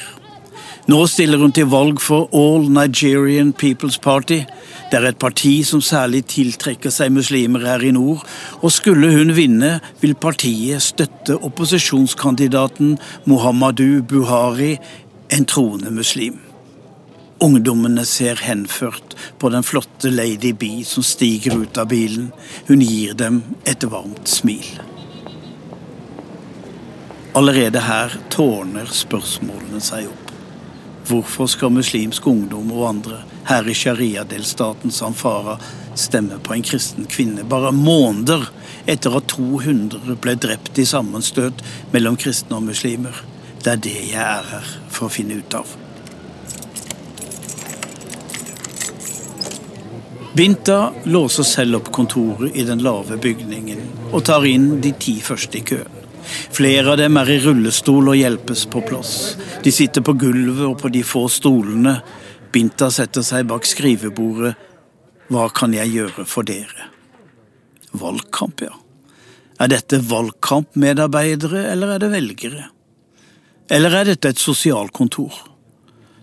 Nå 0.86 1.00
stiller 1.10 1.42
hun 1.42 1.50
til 1.50 1.66
valg 1.66 1.98
for 1.98 2.28
All 2.38 2.68
Nigerian 2.70 3.56
People's 3.58 3.98
Party. 3.98 4.44
Det 4.92 5.00
er 5.00 5.08
et 5.10 5.18
parti 5.18 5.64
som 5.66 5.82
særlig 5.82 6.20
tiltrekker 6.30 6.94
seg 6.94 7.10
muslimer 7.16 7.64
her 7.66 7.82
i 7.82 7.90
nord, 7.96 8.22
og 8.62 8.70
skulle 8.70 9.10
hun 9.16 9.34
vinne, 9.34 9.80
vil 10.04 10.14
partiet 10.14 10.86
støtte 10.86 11.40
opposisjonskandidaten 11.42 13.00
Muhammadu 13.26 14.04
Buhari, 14.06 14.76
en 15.34 15.48
troende 15.50 15.90
muslim. 15.90 16.38
Ungdommene 17.42 18.06
ser 18.06 18.38
henført 18.46 19.16
på 19.42 19.50
den 19.50 19.66
flotte 19.66 20.12
Lady 20.14 20.54
B 20.54 20.70
som 20.86 21.04
stiger 21.04 21.58
ut 21.64 21.80
av 21.82 21.90
bilen. 21.90 22.30
Hun 22.70 22.86
gir 22.86 23.18
dem 23.18 23.42
et 23.66 23.84
varmt 23.90 24.30
smil. 24.30 24.70
Allerede 27.36 27.82
her 27.90 28.16
tårner 28.30 28.94
spørsmålene 28.94 29.82
seg 29.84 30.14
opp. 30.14 30.25
Hvorfor 31.06 31.46
skal 31.46 31.70
muslimsk 31.70 32.26
ungdom 32.28 32.72
og 32.74 32.88
andre 32.90 33.20
her 33.46 33.68
i 33.70 33.76
sharia-delstaten 33.78 34.92
Samfara 34.92 35.60
stemme 35.94 36.40
på 36.42 36.56
en 36.56 36.66
kristen 36.66 37.06
kvinne 37.06 37.46
bare 37.46 37.70
måneder 37.76 38.48
etter 38.90 39.14
at 39.20 39.28
200 39.30 40.18
ble 40.22 40.34
drept 40.42 40.82
i 40.82 40.86
sammenstøt 40.90 41.62
mellom 41.94 42.18
kristne 42.18 42.58
og 42.58 42.66
muslimer? 42.72 43.22
Det 43.62 43.76
er 43.76 43.84
det 43.86 43.98
jeg 44.16 44.22
er 44.24 44.50
her 44.50 44.72
for 44.90 45.06
å 45.06 45.14
finne 45.14 45.38
ut 45.42 45.58
av. 45.58 45.76
Binta 50.36 50.80
låser 51.06 51.46
selv 51.48 51.78
opp 51.84 51.94
kontoret 51.96 52.58
i 52.58 52.66
den 52.68 52.82
lave 52.84 53.16
bygningen 53.22 54.10
og 54.12 54.26
tar 54.28 54.44
inn 54.50 54.82
de 54.82 54.92
ti 55.00 55.20
første 55.24 55.62
i 55.62 55.64
køen. 55.70 55.95
Flere 56.26 56.94
av 56.94 57.00
dem 57.02 57.18
er 57.22 57.32
i 57.34 57.40
rullestol 57.44 58.12
og 58.14 58.20
hjelpes 58.20 58.66
på 58.72 58.84
plass. 58.86 59.16
De 59.64 59.74
sitter 59.74 60.06
på 60.06 60.16
gulvet 60.20 60.66
og 60.68 60.78
på 60.82 60.92
de 60.94 61.04
få 61.06 61.26
stolene. 61.32 61.98
Binta 62.54 62.92
setter 62.94 63.26
seg 63.26 63.48
bak 63.50 63.68
skrivebordet. 63.68 64.56
Hva 65.32 65.50
kan 65.54 65.74
jeg 65.74 65.94
gjøre 65.94 66.26
for 66.30 66.46
dere? 66.48 66.92
Valgkamp, 67.96 68.62
ja. 68.66 68.74
Er 69.60 69.72
dette 69.72 70.02
valgkampmedarbeidere, 70.04 71.66
eller 71.72 71.96
er 71.96 72.04
det 72.04 72.12
velgere? 72.12 72.70
Eller 73.72 74.02
er 74.02 74.10
dette 74.12 74.34
et 74.34 74.42
sosialkontor? 74.42 75.34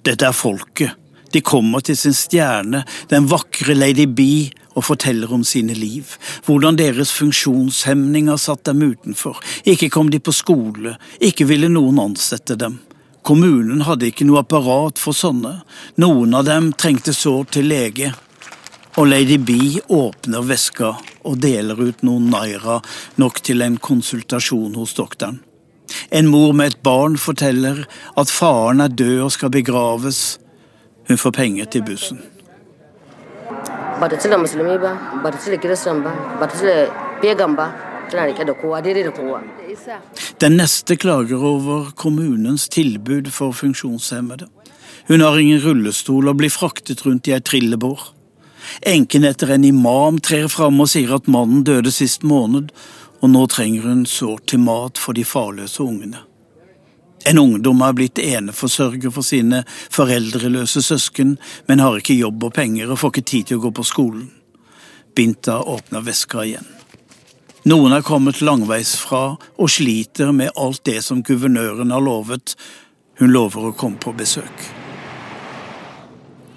Dette 0.04 0.28
er 0.28 0.36
folket. 0.36 0.98
De 1.32 1.40
kommer 1.40 1.80
til 1.80 1.96
sin 1.96 2.14
stjerne, 2.14 2.82
den 3.08 3.28
vakre 3.30 3.74
Lady 3.74 4.04
B, 4.04 4.52
og 4.74 4.86
forteller 4.86 5.32
om 5.32 5.44
sine 5.44 5.74
liv, 5.76 6.14
hvordan 6.46 6.78
deres 6.80 7.12
funksjonshemning 7.14 8.30
har 8.32 8.40
satt 8.40 8.64
dem 8.68 8.82
utenfor, 8.82 9.38
ikke 9.64 9.90
kom 9.92 10.10
de 10.12 10.20
på 10.22 10.34
skole, 10.34 10.96
ikke 11.20 11.48
ville 11.48 11.70
noen 11.72 12.00
ansette 12.02 12.56
dem. 12.58 12.80
Kommunen 13.22 13.84
hadde 13.86 14.08
ikke 14.10 14.26
noe 14.26 14.42
apparat 14.42 14.98
for 14.98 15.14
sånne, 15.14 15.60
noen 16.02 16.34
av 16.34 16.48
dem 16.48 16.72
trengte 16.74 17.14
sårt 17.14 17.54
til 17.54 17.68
lege. 17.70 18.10
Og 18.98 19.06
Lady 19.08 19.38
B 19.38 19.78
åpner 19.88 20.42
veska 20.44 20.90
og 21.22 21.38
deler 21.40 21.78
ut 21.78 22.02
noen 22.04 22.26
naira, 22.32 22.80
nok 23.16 23.40
til 23.46 23.62
en 23.64 23.78
konsultasjon 23.80 24.74
hos 24.76 24.96
doktoren. 24.98 25.38
En 26.10 26.28
mor 26.28 26.52
med 26.56 26.72
et 26.72 26.82
barn 26.82 27.16
forteller 27.20 27.84
at 28.16 28.32
faren 28.32 28.80
er 28.80 28.92
død 28.92 29.18
og 29.26 29.32
skal 29.32 29.52
begraves. 29.54 30.20
Hun 31.08 31.20
får 31.20 31.36
penger 31.36 31.70
til 31.72 31.84
bussen. 31.86 32.22
Den 40.42 40.56
neste 40.58 40.96
klager 40.96 41.44
over 41.52 41.92
kommunens 41.96 42.66
tilbud 42.68 43.30
for 43.32 43.54
funksjonshemmede. 43.56 44.48
Hun 45.08 45.22
har 45.24 45.38
ingen 45.38 45.62
rullestol 45.62 46.28
og 46.30 46.40
blir 46.40 46.52
fraktet 46.52 47.06
rundt 47.06 47.30
i 47.30 47.36
ei 47.36 47.40
trillebår. 47.42 48.02
Enken 48.86 49.24
etter 49.28 49.54
en 49.54 49.64
imam 49.66 50.18
trer 50.22 50.48
fram 50.50 50.82
og 50.82 50.90
sier 50.92 51.14
at 51.16 51.30
mannen 51.30 51.64
døde 51.66 51.94
sist 51.94 52.26
måned, 52.26 52.70
og 53.22 53.30
nå 53.30 53.46
trenger 53.50 53.86
hun 53.86 54.04
sårt 54.06 54.48
til 54.50 54.62
mat 54.62 54.98
for 54.98 55.14
de 55.14 55.24
farløse 55.26 55.82
ungene. 55.82 56.22
En 57.24 57.38
ungdom 57.38 57.80
har 57.80 57.92
blitt 57.92 58.18
eneforsørger 58.18 59.10
for 59.14 59.22
sine 59.26 59.62
foreldreløse 59.90 60.82
søsken, 60.82 61.36
men 61.66 61.82
har 61.82 61.98
ikke 61.98 62.18
jobb 62.18 62.48
og 62.48 62.54
penger 62.56 62.90
og 62.90 62.98
får 62.98 63.14
ikke 63.14 63.28
tid 63.30 63.50
til 63.50 63.60
å 63.60 63.66
gå 63.66 63.74
på 63.78 63.86
skolen. 63.86 64.30
Binta 65.14 65.60
åpner 65.60 66.02
veska 66.02 66.44
igjen. 66.46 66.66
Noen 67.68 67.94
er 67.94 68.02
kommet 68.02 68.40
langveisfra 68.42 69.22
og 69.38 69.70
sliter 69.70 70.32
med 70.34 70.50
alt 70.58 70.82
det 70.88 70.98
som 71.06 71.22
guvernøren 71.22 71.92
har 71.94 72.02
lovet. 72.02 72.56
Hun 73.20 73.30
lover 73.30 73.68
å 73.68 73.76
komme 73.78 74.02
på 74.02 74.14
besøk. 74.18 74.66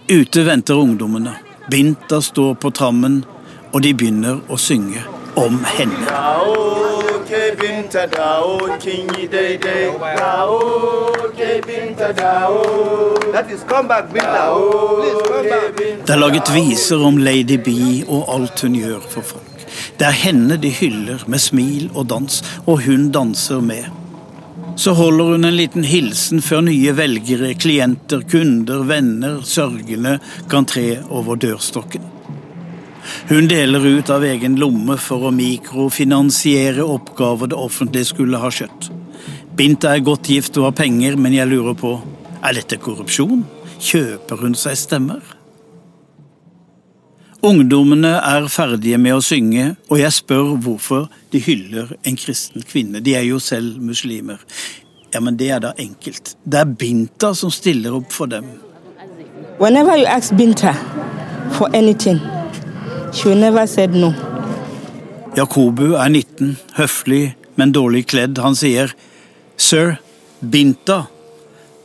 Ute 0.10 0.46
venter 0.48 0.82
ungdommene. 0.82 1.36
Binta 1.70 2.22
står 2.22 2.56
på 2.62 2.72
trammen, 2.74 3.24
og 3.74 3.82
de 3.82 3.94
begynner 3.94 4.42
å 4.50 4.58
synge 4.58 5.02
om 5.38 5.62
henne. 5.78 6.95
Det 16.06 16.14
er 16.14 16.22
laget 16.22 16.54
viser 16.54 17.06
om 17.08 17.18
Lady 17.18 17.58
B 17.66 17.68
og 18.08 18.22
alt 18.36 18.62
hun 18.62 18.78
gjør 18.78 19.04
for 19.10 19.22
folk. 19.22 19.68
Det 20.00 20.08
er 20.08 20.18
henne 20.22 20.58
de 20.62 20.70
hyller 20.70 21.24
med 21.28 21.40
smil 21.40 21.90
og 21.96 22.10
dans, 22.10 22.42
og 22.66 22.82
hun 22.86 23.12
danser 23.12 23.62
med. 23.62 23.84
Så 24.78 24.92
holder 24.94 25.26
hun 25.36 25.46
en 25.48 25.56
liten 25.56 25.84
hilsen 25.88 26.42
før 26.44 26.62
nye 26.68 26.98
velgere, 26.98 27.54
klienter, 27.54 28.22
kunder, 28.32 28.84
venner, 28.84 29.40
sørgende 29.44 30.20
kan 30.52 30.66
tre 30.68 30.98
over 31.10 31.36
dørstokken. 31.40 32.15
Hun 33.30 33.50
deler 33.52 33.86
ut 33.86 34.10
av 34.14 34.26
egen 34.26 34.58
lomme 34.62 34.98
for 35.02 35.28
å 35.28 35.34
mikrofinansiere 35.36 36.86
oppgaver 36.86 37.52
det 37.52 37.60
offentlige 37.60 38.12
skulle 38.12 38.42
ha 38.42 38.52
skjøtt. 38.54 38.90
Binta 39.56 39.94
er 39.96 40.04
godt 40.04 40.30
gift 40.30 40.58
og 40.60 40.70
har 40.70 40.78
penger, 40.78 41.16
men 41.16 41.34
jeg 41.38 41.48
lurer 41.52 41.78
på 41.80 41.96
er 42.46 42.58
dette 42.58 42.78
korrupsjon? 42.78 43.46
Kjøper 43.82 44.42
hun 44.44 44.56
seg 44.60 44.78
stemmer? 44.78 45.24
Ungdommene 47.46 48.16
er 48.26 48.48
ferdige 48.50 48.98
med 48.98 49.20
å 49.20 49.22
synge, 49.22 49.76
og 49.92 50.00
jeg 50.02 50.14
spør 50.16 50.56
hvorfor 50.66 51.08
de 51.34 51.42
hyller 51.46 51.92
en 52.08 52.18
kristen 52.18 52.66
kvinne. 52.66 53.04
De 53.06 53.14
er 53.18 53.28
jo 53.28 53.38
selv 53.44 53.78
muslimer. 53.86 54.42
Ja, 55.14 55.22
men 55.22 55.38
det 55.38 55.52
er 55.54 55.62
da 55.64 55.74
enkelt. 55.78 56.34
Det 56.44 56.60
er 56.60 56.72
Binta 56.80 57.36
som 57.38 57.54
stiller 57.54 57.94
opp 58.00 58.10
for 58.12 58.32
dem. 58.32 58.48
Whenever 59.60 59.96
you 59.96 60.08
ask 60.10 60.34
Binta 60.36 60.74
for 61.56 61.70
anything, 61.74 62.20
no. 63.94 64.14
Jakobu 65.36 65.96
er 65.96 66.10
19, 66.10 66.58
høflig, 66.78 67.36
men 67.56 67.72
dårlig 67.72 68.06
kledd. 68.08 68.38
Han 68.40 68.56
sier, 68.56 68.94
Sir, 69.58 69.98
Binta 70.42 71.06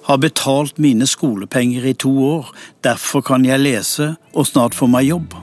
har 0.06 0.18
betalt 0.18 0.78
mine 0.78 1.06
skolepenger 1.06 1.84
i 1.86 1.94
to 1.94 2.10
år, 2.24 2.50
derfor 2.82 3.20
kan 3.20 3.44
jeg 3.44 3.60
lese 3.60 4.14
og 4.34 4.46
snart 4.46 4.74
få 4.74 4.86
meg 4.90 5.06
jobb. 5.10 5.34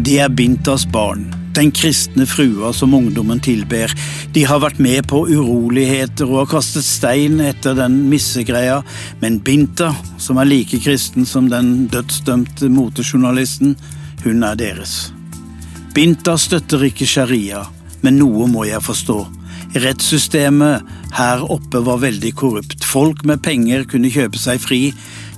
De 0.00 0.16
er 0.18 0.32
Bintas 0.32 0.86
barn, 0.88 1.26
den 1.56 1.70
kristne 1.74 2.26
frua 2.28 2.72
som 2.76 2.94
ungdommen 2.94 3.40
tilber. 3.42 3.92
De 4.34 4.44
har 4.46 4.62
vært 4.62 4.80
med 4.82 5.06
på 5.10 5.24
uroligheter 5.28 6.28
og 6.28 6.44
har 6.44 6.52
kastet 6.56 6.86
stein 6.86 7.40
etter 7.44 7.76
den 7.78 7.96
missegreia, 8.10 8.80
men 9.22 9.40
Binta, 9.44 9.92
som 10.18 10.38
er 10.38 10.50
like 10.50 10.80
kristen 10.84 11.26
som 11.26 11.50
den 11.50 11.88
dødsdømte 11.90 12.70
motejournalisten, 12.72 13.76
hun 14.24 14.46
er 14.46 14.58
deres. 14.60 15.10
Binta 15.94 16.36
støtter 16.38 16.86
ikke 16.86 17.08
sharia, 17.08 17.64
men 18.04 18.20
noe 18.20 18.46
må 18.50 18.68
jeg 18.68 18.84
forstå. 18.84 19.20
Rettssystemet 19.70 20.86
her 21.14 21.42
oppe 21.46 21.82
var 21.86 22.00
veldig 22.02 22.30
korrupt. 22.38 22.84
Folk 22.86 23.22
med 23.26 23.42
penger 23.42 23.84
kunne 23.90 24.10
kjøpe 24.10 24.38
seg 24.38 24.62
fri. 24.62 24.80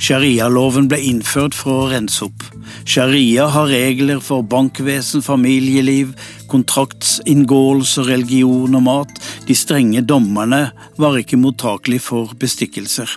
Sharialoven 0.02 0.88
ble 0.90 0.98
innført 1.06 1.54
for 1.54 1.84
å 1.84 1.90
rense 1.92 2.24
opp. 2.26 2.42
Sharia 2.82 3.44
har 3.54 3.68
regler 3.70 4.18
for 4.18 4.42
bankvesen, 4.42 5.22
familieliv, 5.22 6.16
kontraktsinngåelse, 6.50 8.02
religion 8.08 8.74
og 8.80 8.82
mat. 8.88 9.20
De 9.46 9.54
strenge 9.54 10.02
dommerne 10.02 10.64
var 10.98 11.20
ikke 11.20 11.38
mottakelige 11.38 12.02
for 12.08 12.34
bestikkelser. 12.34 13.14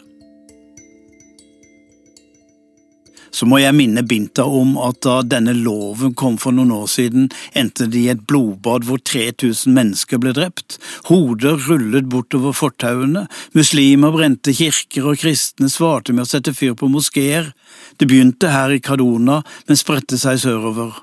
Så 3.36 3.48
må 3.50 3.60
jeg 3.60 3.76
minne 3.76 4.04
Binta 4.08 4.45
om 4.48 4.78
at 4.80 5.02
da 5.04 5.17
denne 5.28 5.52
loven 5.58 6.13
kom 6.15 6.38
for 6.39 6.56
noen 6.56 6.71
år 6.71 6.88
siden, 6.88 7.28
endte 7.52 7.89
det 7.91 8.04
i 8.06 8.12
et 8.13 8.24
blodbad 8.30 8.88
hvor 8.88 9.02
3000 9.04 9.76
mennesker 9.76 10.21
ble 10.24 10.32
drept. 10.38 10.78
Hoder 11.10 11.60
rullet 11.67 12.08
bortover 12.12 12.56
fortauene, 12.56 13.26
muslimer 13.58 14.15
brente 14.15 14.56
kirker 14.56 15.12
og 15.12 15.19
kristne 15.19 15.67
svarte 15.71 16.15
med 16.15 16.24
å 16.24 16.32
sette 16.32 16.56
fyr 16.56 16.78
på 16.80 16.88
moskeer. 16.91 17.52
Det 18.00 18.08
begynte 18.08 18.56
her 18.56 18.71
i 18.71 18.80
Kadona, 18.80 19.41
men 19.67 19.84
spredte 19.84 20.19
seg 20.21 20.39
sørover. 20.45 20.95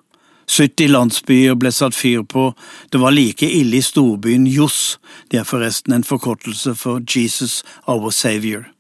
70 0.49 0.89
landsbyer 0.89 1.57
ble 1.61 1.71
satt 1.73 1.97
fyr 1.97 2.25
på, 2.29 2.51
det 2.91 3.01
var 3.01 3.15
like 3.15 3.47
ille 3.47 3.79
i 3.79 3.85
storbyen 3.85 4.49
Jos, 4.51 4.99
det 5.31 5.41
er 5.41 5.49
forresten 5.49 5.95
en 5.97 6.05
forkortelse 6.07 6.75
for 6.81 7.05
Jesus 7.05 7.61
Our 7.87 8.11
Savior. 8.11 8.72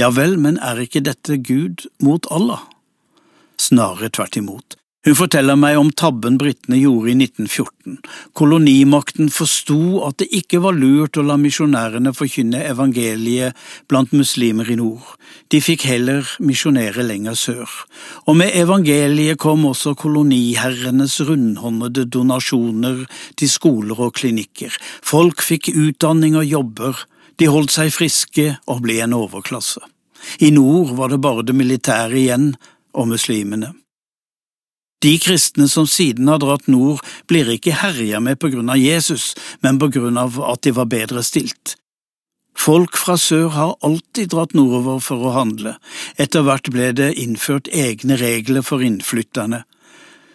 Ja 0.00 0.08
vel, 0.16 0.38
men 0.40 0.56
er 0.64 0.78
ikke 0.80 1.02
dette 1.04 1.36
Gud 1.44 1.84
mot 2.00 2.24
Allah? 2.32 2.62
Snarere 3.60 4.08
tvert 4.08 4.38
imot. 4.40 4.76
Hun 5.04 5.16
forteller 5.16 5.56
meg 5.56 5.78
om 5.80 5.90
tabben 5.96 6.38
britene 6.40 6.76
gjorde 6.76 7.10
i 7.12 7.16
1914. 7.16 7.98
Kolonimakten 8.36 9.30
forsto 9.32 10.00
at 10.06 10.18
det 10.20 10.28
ikke 10.36 10.60
var 10.64 10.76
lurt 10.76 11.16
å 11.20 11.24
la 11.24 11.36
misjonærene 11.40 12.12
forkynne 12.16 12.62
evangeliet 12.68 13.56
blant 13.88 14.12
muslimer 14.16 14.68
i 14.72 14.76
nord. 14.80 15.04
De 15.52 15.60
fikk 15.64 15.86
heller 15.88 16.28
misjonere 16.44 17.04
lenger 17.04 17.36
sør. 17.36 17.76
Og 18.28 18.36
med 18.40 18.56
evangeliet 18.56 19.40
kom 19.40 19.64
også 19.68 19.96
koloniherrenes 20.00 21.16
rundhåndede 21.28 22.04
donasjoner 22.08 23.06
til 23.40 23.52
skoler 23.52 24.04
og 24.08 24.16
klinikker. 24.20 24.76
Folk 25.00 25.44
fikk 25.44 25.72
utdanning 25.72 26.36
og 26.40 26.48
jobber, 26.48 27.04
de 27.40 27.48
holdt 27.48 27.72
seg 27.72 27.92
friske 27.94 28.46
og 28.68 28.84
ble 28.84 29.00
en 29.00 29.16
overklasse. 29.16 29.80
I 30.44 30.50
nord 30.52 30.92
var 30.98 31.08
det 31.08 31.22
bare 31.24 31.44
det 31.48 31.56
militære 31.56 32.18
igjen, 32.20 32.52
og 32.92 33.06
muslimene. 33.08 33.70
De 35.00 35.14
kristne 35.22 35.68
som 35.70 35.86
siden 35.88 36.28
har 36.28 36.40
dratt 36.42 36.66
nord, 36.68 37.00
blir 37.30 37.48
ikke 37.54 37.78
herja 37.80 38.20
med 38.20 38.40
på 38.42 38.50
grunn 38.52 38.68
av 38.68 38.80
Jesus, 38.80 39.32
men 39.64 39.78
på 39.80 39.88
grunn 39.94 40.18
av 40.20 40.36
at 40.44 40.66
de 40.66 40.74
var 40.76 40.90
bedre 40.90 41.22
stilt. 41.24 41.76
Folk 42.58 42.98
fra 43.00 43.16
sør 43.16 43.48
har 43.54 43.76
alltid 43.86 44.34
dratt 44.34 44.52
nordover 44.58 44.98
for 45.00 45.24
å 45.24 45.32
handle, 45.38 45.78
etter 46.20 46.44
hvert 46.44 46.68
ble 46.74 46.90
det 46.98 47.14
innført 47.22 47.70
egne 47.72 48.18
regler 48.20 48.66
for 48.66 48.84
innflytterne. 48.84 49.62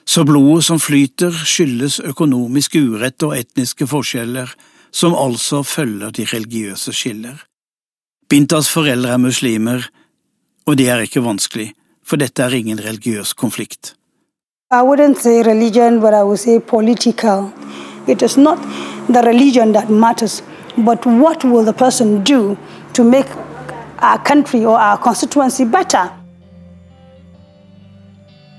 Så 0.06 0.24
blodet 0.26 0.64
som 0.66 0.82
flyter, 0.82 1.36
skyldes 1.46 2.00
økonomisk 2.00 2.80
urett 2.80 3.22
og 3.26 3.36
etniske 3.38 3.86
forskjeller, 3.90 4.50
som 4.96 5.16
altså 5.16 5.64
følger 5.64 6.10
de 6.16 6.24
religiøse 6.34 6.94
skiller. 6.94 7.44
Bintas 8.30 8.70
foreldre 8.72 9.10
er 9.10 9.18
muslimer, 9.18 9.90
og 10.66 10.78
det 10.78 10.88
er 10.90 11.04
ikke 11.04 11.24
vanskelig, 11.24 11.74
for 12.06 12.16
dette 12.22 12.44
er 12.44 12.56
ingen 12.56 12.80
religiøs 12.80 13.34
konflikt. 13.34 13.96
I 14.72 14.82
wouldn't 14.82 15.22
say 15.22 15.44
religion, 15.44 16.00
but 16.00 16.14
I 16.14 16.24
would 16.24 16.40
say 16.40 16.60
political. 16.60 17.52
It 18.08 18.22
is 18.22 18.38
not 18.38 18.58
the 19.08 19.22
religion 19.22 19.74
that 19.74 19.90
matters, 19.90 20.44
but 20.78 21.06
what 21.06 21.44
will 21.44 21.66
the 21.66 21.74
person 21.74 22.24
do 22.24 22.58
to 22.94 23.04
make 23.04 23.30
our 24.00 24.18
country 24.26 24.66
or 24.66 24.80
our 24.80 24.98
constituency 24.98 25.66
better? 25.66 26.10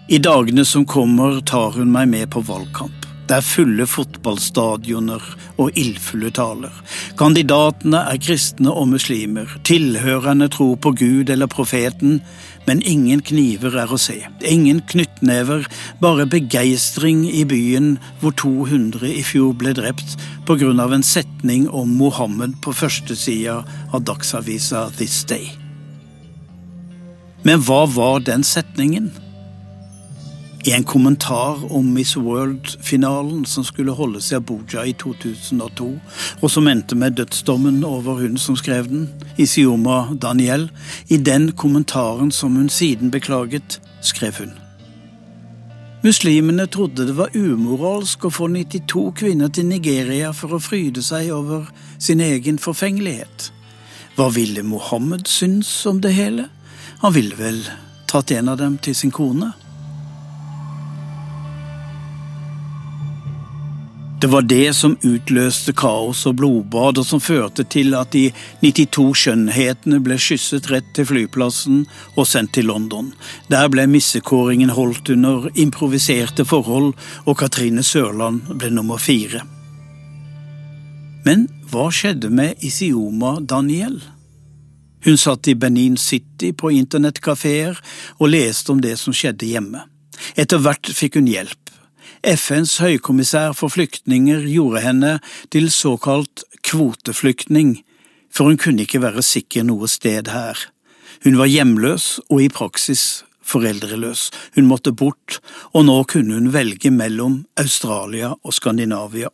I 0.09 0.19
dagene 0.19 0.65
som 0.65 0.87
kommer 0.87 1.41
tar 1.41 1.71
hun 1.71 1.91
meg 1.93 2.09
med 2.09 2.31
på 2.31 2.41
valgkamp. 2.41 3.06
Det 3.27 3.35
er 3.35 3.43
fulle 3.43 3.87
fotballstadioner 3.91 5.23
og 5.59 5.79
ildfulle 5.79 6.31
taler. 6.31 6.75
Kandidatene 7.19 8.05
er 8.13 8.21
kristne 8.23 8.71
og 8.71 8.93
muslimer. 8.93 9.51
Tilhørerne 9.67 10.47
tror 10.53 10.77
på 10.79 10.93
Gud 10.95 11.33
eller 11.35 11.51
profeten, 11.51 12.21
men 12.69 12.83
ingen 12.87 13.25
kniver 13.27 13.75
er 13.83 13.91
å 13.91 13.99
se. 13.99 14.21
Ingen 14.47 14.79
knyttnever, 14.93 15.67
bare 15.99 16.29
begeistring 16.31 17.25
i 17.27 17.43
byen 17.49 17.97
hvor 18.23 18.37
200 18.39 19.11
i 19.11 19.27
fjor 19.27 19.55
ble 19.59 19.75
drept 19.75 20.17
av 20.47 20.93
en 20.95 21.03
setning 21.03 21.67
om 21.75 21.91
Mohammed 21.99 22.61
på 22.63 22.71
førstesida 22.71 23.65
av 23.91 24.05
dagsavisa 24.07 24.87
This 24.99 25.25
Day. 25.27 25.51
Men 27.43 27.63
hva 27.67 27.87
var 27.91 28.23
den 28.27 28.47
setningen? 28.47 29.11
I 30.67 30.73
en 30.73 30.85
kommentar 30.85 31.73
om 31.73 31.95
Miss 31.95 32.17
World-finalen 32.17 33.45
som 33.47 33.65
skulle 33.65 33.93
holdes 33.95 34.33
i 34.33 34.35
Abuja 34.35 34.83
i 34.83 34.93
2002, 34.99 35.87
og 36.41 36.51
som 36.51 36.67
endte 36.67 36.97
med 36.99 37.15
dødsdommen 37.21 37.85
over 37.87 38.19
hun 38.19 38.35
som 38.39 38.57
skrev 38.59 38.89
den, 38.91 39.05
Isioma 39.39 40.17
Daniel, 40.19 40.65
i 41.07 41.21
den 41.23 41.53
kommentaren 41.53 42.33
som 42.35 42.57
hun 42.59 42.67
siden 42.69 43.13
beklaget, 43.15 43.79
skrev 44.03 44.41
hun. 44.41 44.57
Muslimene 46.03 46.67
trodde 46.67 47.07
det 47.07 47.15
var 47.15 47.37
umoralsk 47.39 48.27
å 48.27 48.31
få 48.35 48.49
92 48.51 49.05
kvinner 49.21 49.53
til 49.55 49.69
Nigeria 49.71 50.33
for 50.35 50.57
å 50.57 50.63
fryde 50.63 51.03
seg 51.03 51.31
over 51.35 51.69
sin 51.99 52.19
egen 52.21 52.59
forfengelighet. 52.59 53.53
Hva 54.19 54.27
ville 54.35 54.67
Mohammed 54.67 55.31
synes 55.31 55.71
om 55.87 56.03
det 56.03 56.11
hele? 56.19 56.49
Han 57.07 57.15
ville 57.15 57.39
vel 57.39 57.63
tatt 58.11 58.35
en 58.35 58.51
av 58.51 58.59
dem 58.59 58.81
til 58.83 58.99
sin 58.99 59.15
kone? 59.15 59.53
Det 64.27 64.33
var 64.33 64.43
det 64.43 64.73
som 64.75 64.97
utløste 65.07 65.71
kaos 65.79 66.25
og 66.27 66.41
blodbad, 66.41 66.99
og 66.99 67.07
som 67.07 67.21
førte 67.23 67.63
til 67.71 67.95
at 67.95 68.11
de 68.11 68.25
92 68.59 69.05
skjønnhetene 69.21 70.01
ble 70.03 70.17
skysset 70.19 70.67
rett 70.67 70.89
til 70.99 71.07
flyplassen 71.07 71.85
og 72.17 72.27
sendt 72.27 72.57
til 72.57 72.67
London. 72.67 73.13
Der 73.47 73.71
ble 73.71 73.85
missekåringen 73.87 74.73
holdt 74.75 75.13
under 75.15 75.47
improviserte 75.55 76.43
forhold, 76.43 76.97
og 77.23 77.39
Katrine 77.39 77.85
Sørland 77.87 78.51
ble 78.51 78.73
nummer 78.75 78.99
fire. 78.99 79.45
Men 81.23 81.47
hva 81.71 81.87
skjedde 81.95 82.33
med 82.35 82.67
Isioma 82.67 83.37
Daniel? 83.39 84.01
Hun 85.07 85.23
satt 85.23 85.47
i 85.47 85.55
Benin 85.55 85.95
City 85.95 86.51
på 86.51 86.75
internettkafeer 86.75 87.79
og 88.19 88.35
leste 88.35 88.75
om 88.75 88.83
det 88.83 88.99
som 88.99 89.15
skjedde 89.15 89.55
hjemme. 89.55 89.87
Etter 90.35 90.59
hvert 90.67 90.91
fikk 90.99 91.21
hun 91.21 91.31
hjelp. 91.31 91.66
FNs 92.27 92.81
høykommissær 92.83 93.53
for 93.55 93.71
flyktninger 93.71 94.49
gjorde 94.51 94.81
henne 94.83 95.11
til 95.55 95.69
såkalt 95.71 96.43
kvoteflyktning, 96.67 97.85
for 98.35 98.51
hun 98.51 98.59
kunne 98.59 98.83
ikke 98.83 98.99
være 99.05 99.23
sikker 99.23 99.63
noe 99.69 99.87
sted 99.87 100.33
her. 100.35 100.59
Hun 101.23 101.39
var 101.39 101.47
hjemløs 101.47 102.17
og 102.27 102.43
i 102.43 102.49
praksis 102.51 103.23
foreldreløs. 103.47 104.33
Hun 104.57 104.67
måtte 104.67 104.91
bort, 104.91 105.39
og 105.71 105.87
nå 105.87 106.01
kunne 106.11 106.35
hun 106.35 106.51
velge 106.51 106.91
mellom 106.91 107.45
Australia 107.63 108.33
og 108.43 108.57
Skandinavia. 108.59 109.31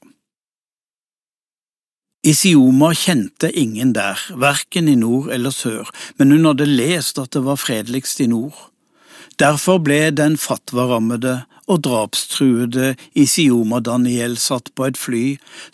Isioma 2.29 2.93
kjente 2.95 3.49
ingen 3.57 3.97
der, 3.97 4.21
verken 4.37 4.93
i 4.93 4.99
nord 5.01 5.33
eller 5.33 5.51
sør, 5.51 5.89
men 6.21 6.37
hun 6.37 6.45
hadde 6.53 6.69
lest 6.69 7.19
at 7.19 7.33
det 7.33 7.43
var 7.49 7.57
fredeligst 7.57 8.21
i 8.21 8.29
nord. 8.31 8.69
Derfor 9.43 9.81
ble 9.83 10.13
den 10.15 10.37
fatwa-rammede 10.39 11.41
og 11.71 11.81
drapstruede 11.83 12.93
Isioma 13.19 13.81
Daniel 13.83 14.37
satt 14.39 14.71
på 14.77 14.87
et 14.87 14.99
fly 15.01 15.23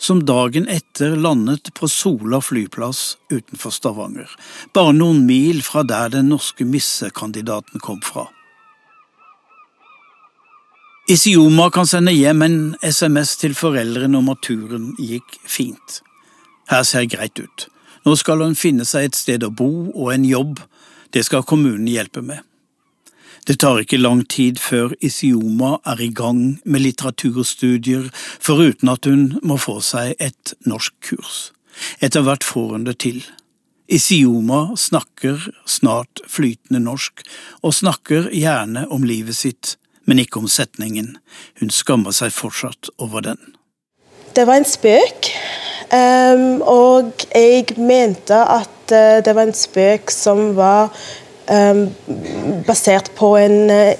som 0.01 0.23
dagen 0.25 0.65
etter 0.71 1.13
landet 1.13 1.69
på 1.77 1.89
Sola 1.91 2.39
flyplass 2.41 3.19
utenfor 3.29 3.73
Stavanger, 3.75 4.31
bare 4.73 4.95
noen 4.97 5.21
mil 5.29 5.61
fra 5.65 5.83
der 5.85 6.15
den 6.15 6.31
norske 6.33 6.65
missekandidaten 6.65 7.83
kom 7.85 8.01
fra. 8.05 8.25
Isioma 11.09 11.69
kan 11.73 11.89
sende 11.89 12.13
hjem 12.13 12.41
en 12.45 12.59
SMS 12.81 13.35
til 13.41 13.57
foreldrene 13.57 14.17
om 14.17 14.33
at 14.33 14.43
turen 14.45 14.91
gikk 14.97 15.39
fint. 15.45 16.01
Her 16.69 16.85
ser 16.85 17.09
greit 17.09 17.37
ut. 17.41 17.69
Nå 18.05 18.17
skal 18.17 18.45
hun 18.45 18.57
finne 18.57 18.85
seg 18.85 19.09
et 19.09 19.17
sted 19.17 19.45
å 19.45 19.53
bo 19.53 19.89
og 19.89 20.13
en 20.13 20.25
jobb, 20.25 20.61
det 21.13 21.25
skal 21.25 21.45
kommunen 21.45 21.89
hjelpe 21.89 22.21
med. 22.25 22.45
Det 23.47 23.59
tar 23.59 23.81
ikke 23.83 24.01
lang 24.01 24.23
tid 24.29 24.59
før 24.61 24.93
Isioma 25.01 25.77
er 25.87 26.01
i 26.03 26.11
gang 26.13 26.59
med 26.65 26.83
litteraturstudier, 26.83 28.09
foruten 28.39 28.91
at 28.91 29.07
hun 29.09 29.39
må 29.43 29.57
få 29.61 29.79
seg 29.83 30.15
et 30.19 30.53
norskkurs. 30.67 31.49
Etter 32.03 32.25
hvert 32.25 32.43
får 32.43 32.73
hun 32.75 32.87
det 32.87 32.97
til. 33.05 33.21
Isioma 33.89 34.75
snakker 34.77 35.47
snart 35.65 36.21
flytende 36.29 36.81
norsk, 36.83 37.23
og 37.65 37.73
snakker 37.73 38.29
gjerne 38.35 38.85
om 38.93 39.07
livet 39.07 39.37
sitt, 39.37 39.77
men 40.05 40.21
ikke 40.21 40.43
om 40.43 40.49
setningen. 40.49 41.15
Hun 41.61 41.73
skammer 41.73 42.13
seg 42.13 42.33
fortsatt 42.35 42.91
over 43.01 43.25
den. 43.25 43.39
Det 44.35 44.45
var 44.45 44.59
en 44.59 44.67
spøk, 44.67 45.31
um, 45.89 46.61
og 46.61 47.25
jeg 47.33 47.79
mente 47.81 48.37
at 48.37 48.93
uh, 48.93 49.17
det 49.25 49.33
var 49.33 49.49
en 49.49 49.57
spøk 49.57 50.13
som 50.13 50.53
var 50.57 50.93
basert 52.67 53.11
på 53.17 53.33
en 53.37 53.69
uh, 53.71 53.93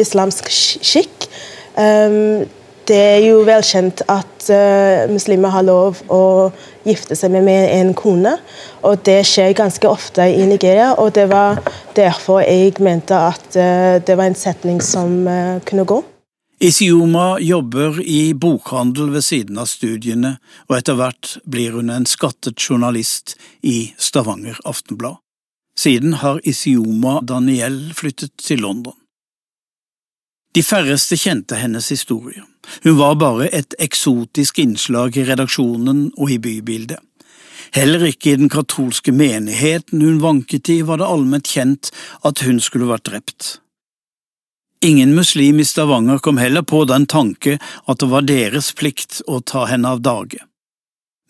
islamsk 0.00 0.50
skikk. 0.52 1.28
Um, 1.76 2.44
det 2.88 2.98
er 2.98 3.20
jo 3.22 3.42
velkjent 3.46 4.02
at 4.10 4.46
uh, 4.50 5.10
muslimer 5.10 5.54
har 5.54 5.66
lov 5.66 6.02
å 6.12 6.50
gifte 6.86 7.16
seg 7.18 7.34
med, 7.34 7.46
en 7.78 7.92
kone, 7.94 8.36
og 8.82 9.04
det 9.06 9.20
skjer 9.28 9.54
ganske 9.58 9.86
ofte 9.88 10.26
i 10.26 10.46
Nigeria. 10.50 10.92
og 10.98 11.14
Det 11.14 11.28
var 11.30 11.62
derfor 11.96 12.42
jeg 12.42 12.78
mente 12.82 13.16
at 13.16 13.54
uh, 13.54 13.98
det 14.02 14.18
var 14.18 14.30
en 14.30 14.38
setning 14.38 14.82
som 14.82 15.22
kunne 15.68 15.86
gå. 15.86 16.02
Isioma 16.62 17.40
jobber 17.42 17.96
i 18.06 18.34
bokhandel 18.38 19.08
ved 19.10 19.24
siden 19.26 19.58
av 19.58 19.66
studiene, 19.66 20.36
og 20.70 20.76
etter 20.78 20.94
hvert 20.94 21.32
blir 21.42 21.74
hun 21.74 21.90
en 21.90 22.06
skattet 22.06 22.54
journalist 22.54 23.34
i 23.66 23.90
Stavanger 23.98 24.60
Aftenblad. 24.62 25.18
Siden 25.78 26.14
har 26.20 26.40
Isioma 26.44 27.20
Daniel 27.20 27.92
flyttet 27.94 28.36
til 28.36 28.60
London. 28.60 28.96
De 30.52 30.62
færreste 30.62 31.16
kjente 31.16 31.56
hennes 31.56 31.88
historie. 31.88 32.42
Hun 32.84 32.98
var 32.98 33.16
bare 33.16 33.48
et 33.56 33.74
eksotisk 33.80 34.58
innslag 34.60 35.16
i 35.16 35.24
redaksjonen 35.24 36.10
og 36.16 36.30
i 36.30 36.38
bybildet. 36.38 37.00
Heller 37.72 38.04
ikke 38.04 38.34
i 38.34 38.36
den 38.36 38.50
katolske 38.52 39.14
menigheten 39.16 40.02
hun 40.04 40.20
vanket 40.20 40.68
i, 40.68 40.82
var 40.84 41.00
det 41.00 41.08
allment 41.08 41.48
kjent 41.48 41.88
at 42.20 42.44
hun 42.44 42.60
skulle 42.60 42.90
vært 42.90 43.08
drept. 43.08 43.56
Ingen 44.84 45.14
muslim 45.16 45.60
i 45.62 45.64
Stavanger 45.64 46.18
kom 46.18 46.40
heller 46.42 46.66
på 46.68 46.84
den 46.90 47.06
tanke 47.06 47.56
at 47.86 48.02
det 48.02 48.08
var 48.12 48.26
deres 48.28 48.72
plikt 48.76 49.22
å 49.30 49.40
ta 49.40 49.64
henne 49.70 49.94
av 49.94 50.02
dage. 50.04 50.42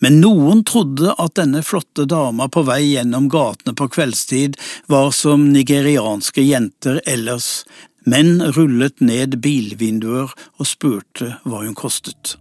Men 0.02 0.18
noen 0.18 0.64
trodde 0.66 1.14
at 1.14 1.36
denne 1.38 1.62
flotte 1.62 2.08
dama 2.10 2.48
på 2.50 2.64
vei 2.66 2.80
gjennom 2.96 3.28
gatene 3.30 3.76
på 3.78 3.86
kveldstid 3.94 4.58
var 4.90 5.12
som 5.14 5.52
nigerianske 5.54 6.42
jenter 6.42 6.98
ellers, 7.06 7.62
menn 8.02 8.40
rullet 8.56 8.98
ned 8.98 9.38
bilvinduer 9.44 10.34
og 10.58 10.66
spurte 10.66 11.36
hva 11.46 11.62
hun 11.62 11.78
kostet. 11.78 12.34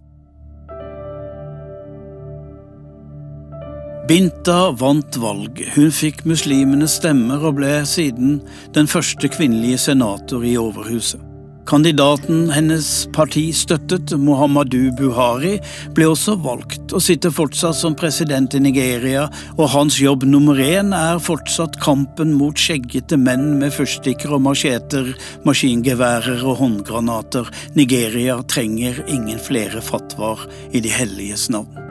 Binta 4.10 4.72
vant 4.74 5.16
valget, 5.22 5.76
hun 5.76 5.92
fikk 5.94 6.24
muslimenes 6.26 6.98
stemmer 6.98 7.46
og 7.46 7.60
ble 7.62 7.76
siden 7.86 8.40
den 8.74 8.90
første 8.90 9.30
kvinnelige 9.30 9.78
senator 9.86 10.42
i 10.42 10.58
Overhuset. 10.58 11.31
Kandidaten 11.66 12.50
hennes 12.50 13.08
parti 13.14 13.44
støttet, 13.54 14.12
Muhammadu 14.18 14.90
Buhari, 14.98 15.56
ble 15.94 16.08
også 16.10 16.34
valgt 16.42 16.92
og 16.92 17.04
sitter 17.04 17.32
fortsatt 17.34 17.78
som 17.78 17.94
president 17.98 18.56
i 18.58 18.62
Nigeria, 18.64 19.28
og 19.56 19.70
hans 19.74 20.00
jobb 20.02 20.26
nummer 20.28 20.58
én 20.58 20.90
er 20.96 21.22
fortsatt 21.22 21.78
kampen 21.82 22.34
mot 22.38 22.58
skjeggete 22.58 23.18
menn 23.20 23.60
med 23.62 23.74
fyrstikker 23.76 24.34
og 24.34 24.42
macheter, 24.48 25.14
maskingeværer 25.46 26.42
og 26.42 26.58
håndgranater. 26.64 27.48
Nigeria 27.78 28.40
trenger 28.50 29.04
ingen 29.06 29.40
flere 29.42 29.84
fatwaer 29.84 30.48
i 30.72 30.82
de 30.82 30.92
helliges 30.92 31.48
navn. 31.52 31.81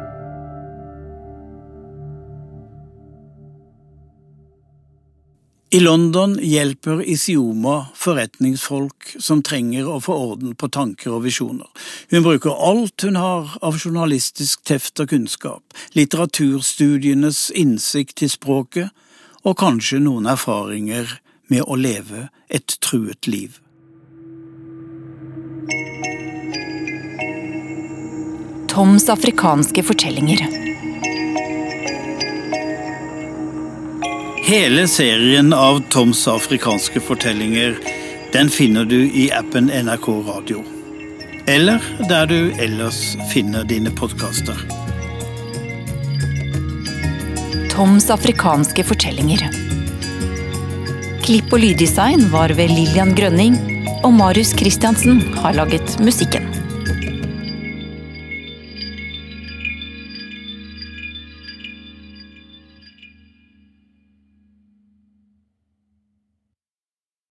I 5.74 5.80
London 5.80 6.40
hjelper 6.42 7.10
Isioma 7.10 7.86
forretningsfolk 7.96 9.16
som 9.20 9.40
trenger 9.40 9.88
å 9.88 10.02
få 10.04 10.18
orden 10.20 10.52
på 10.60 10.68
tanker 10.68 11.14
og 11.16 11.24
visjoner. 11.24 11.70
Hun 12.12 12.26
bruker 12.26 12.58
alt 12.60 13.06
hun 13.08 13.16
har 13.16 13.54
av 13.64 13.78
journalistisk 13.80 14.66
teft 14.68 15.00
og 15.00 15.14
kunnskap, 15.14 15.64
litteraturstudienes 15.96 17.46
innsikt 17.56 18.20
i 18.20 18.28
språket 18.34 18.92
og 19.48 19.56
kanskje 19.64 20.02
noen 20.04 20.28
erfaringer 20.34 21.16
med 21.48 21.64
å 21.64 21.80
leve 21.80 22.28
et 22.52 22.76
truet 22.84 23.32
liv. 23.32 23.56
Toms 28.76 29.08
afrikanske 29.16 29.88
fortellinger. 29.88 30.71
Hele 34.52 34.88
serien 34.88 35.54
av 35.54 35.78
Toms 35.90 36.28
afrikanske 36.28 37.00
fortellinger 37.00 37.78
den 38.34 38.50
finner 38.52 38.84
du 38.86 38.98
i 39.08 39.30
appen 39.32 39.70
NRK 39.72 40.08
Radio. 40.28 40.64
Eller 41.48 41.80
der 42.10 42.28
du 42.28 42.52
ellers 42.60 43.00
finner 43.32 43.64
dine 43.64 43.96
podkaster. 43.96 44.60
Toms 47.72 48.10
afrikanske 48.12 48.84
fortellinger. 48.92 49.48
Klipp 51.24 51.56
og 51.56 51.64
lyddesign 51.64 52.28
var 52.36 52.52
ved 52.60 52.76
Lillian 52.76 53.16
Grønning, 53.16 53.56
og 54.04 54.18
Marius 54.20 54.52
Christiansen 54.60 55.30
har 55.40 55.56
laget 55.62 55.96
musikken. 56.04 56.51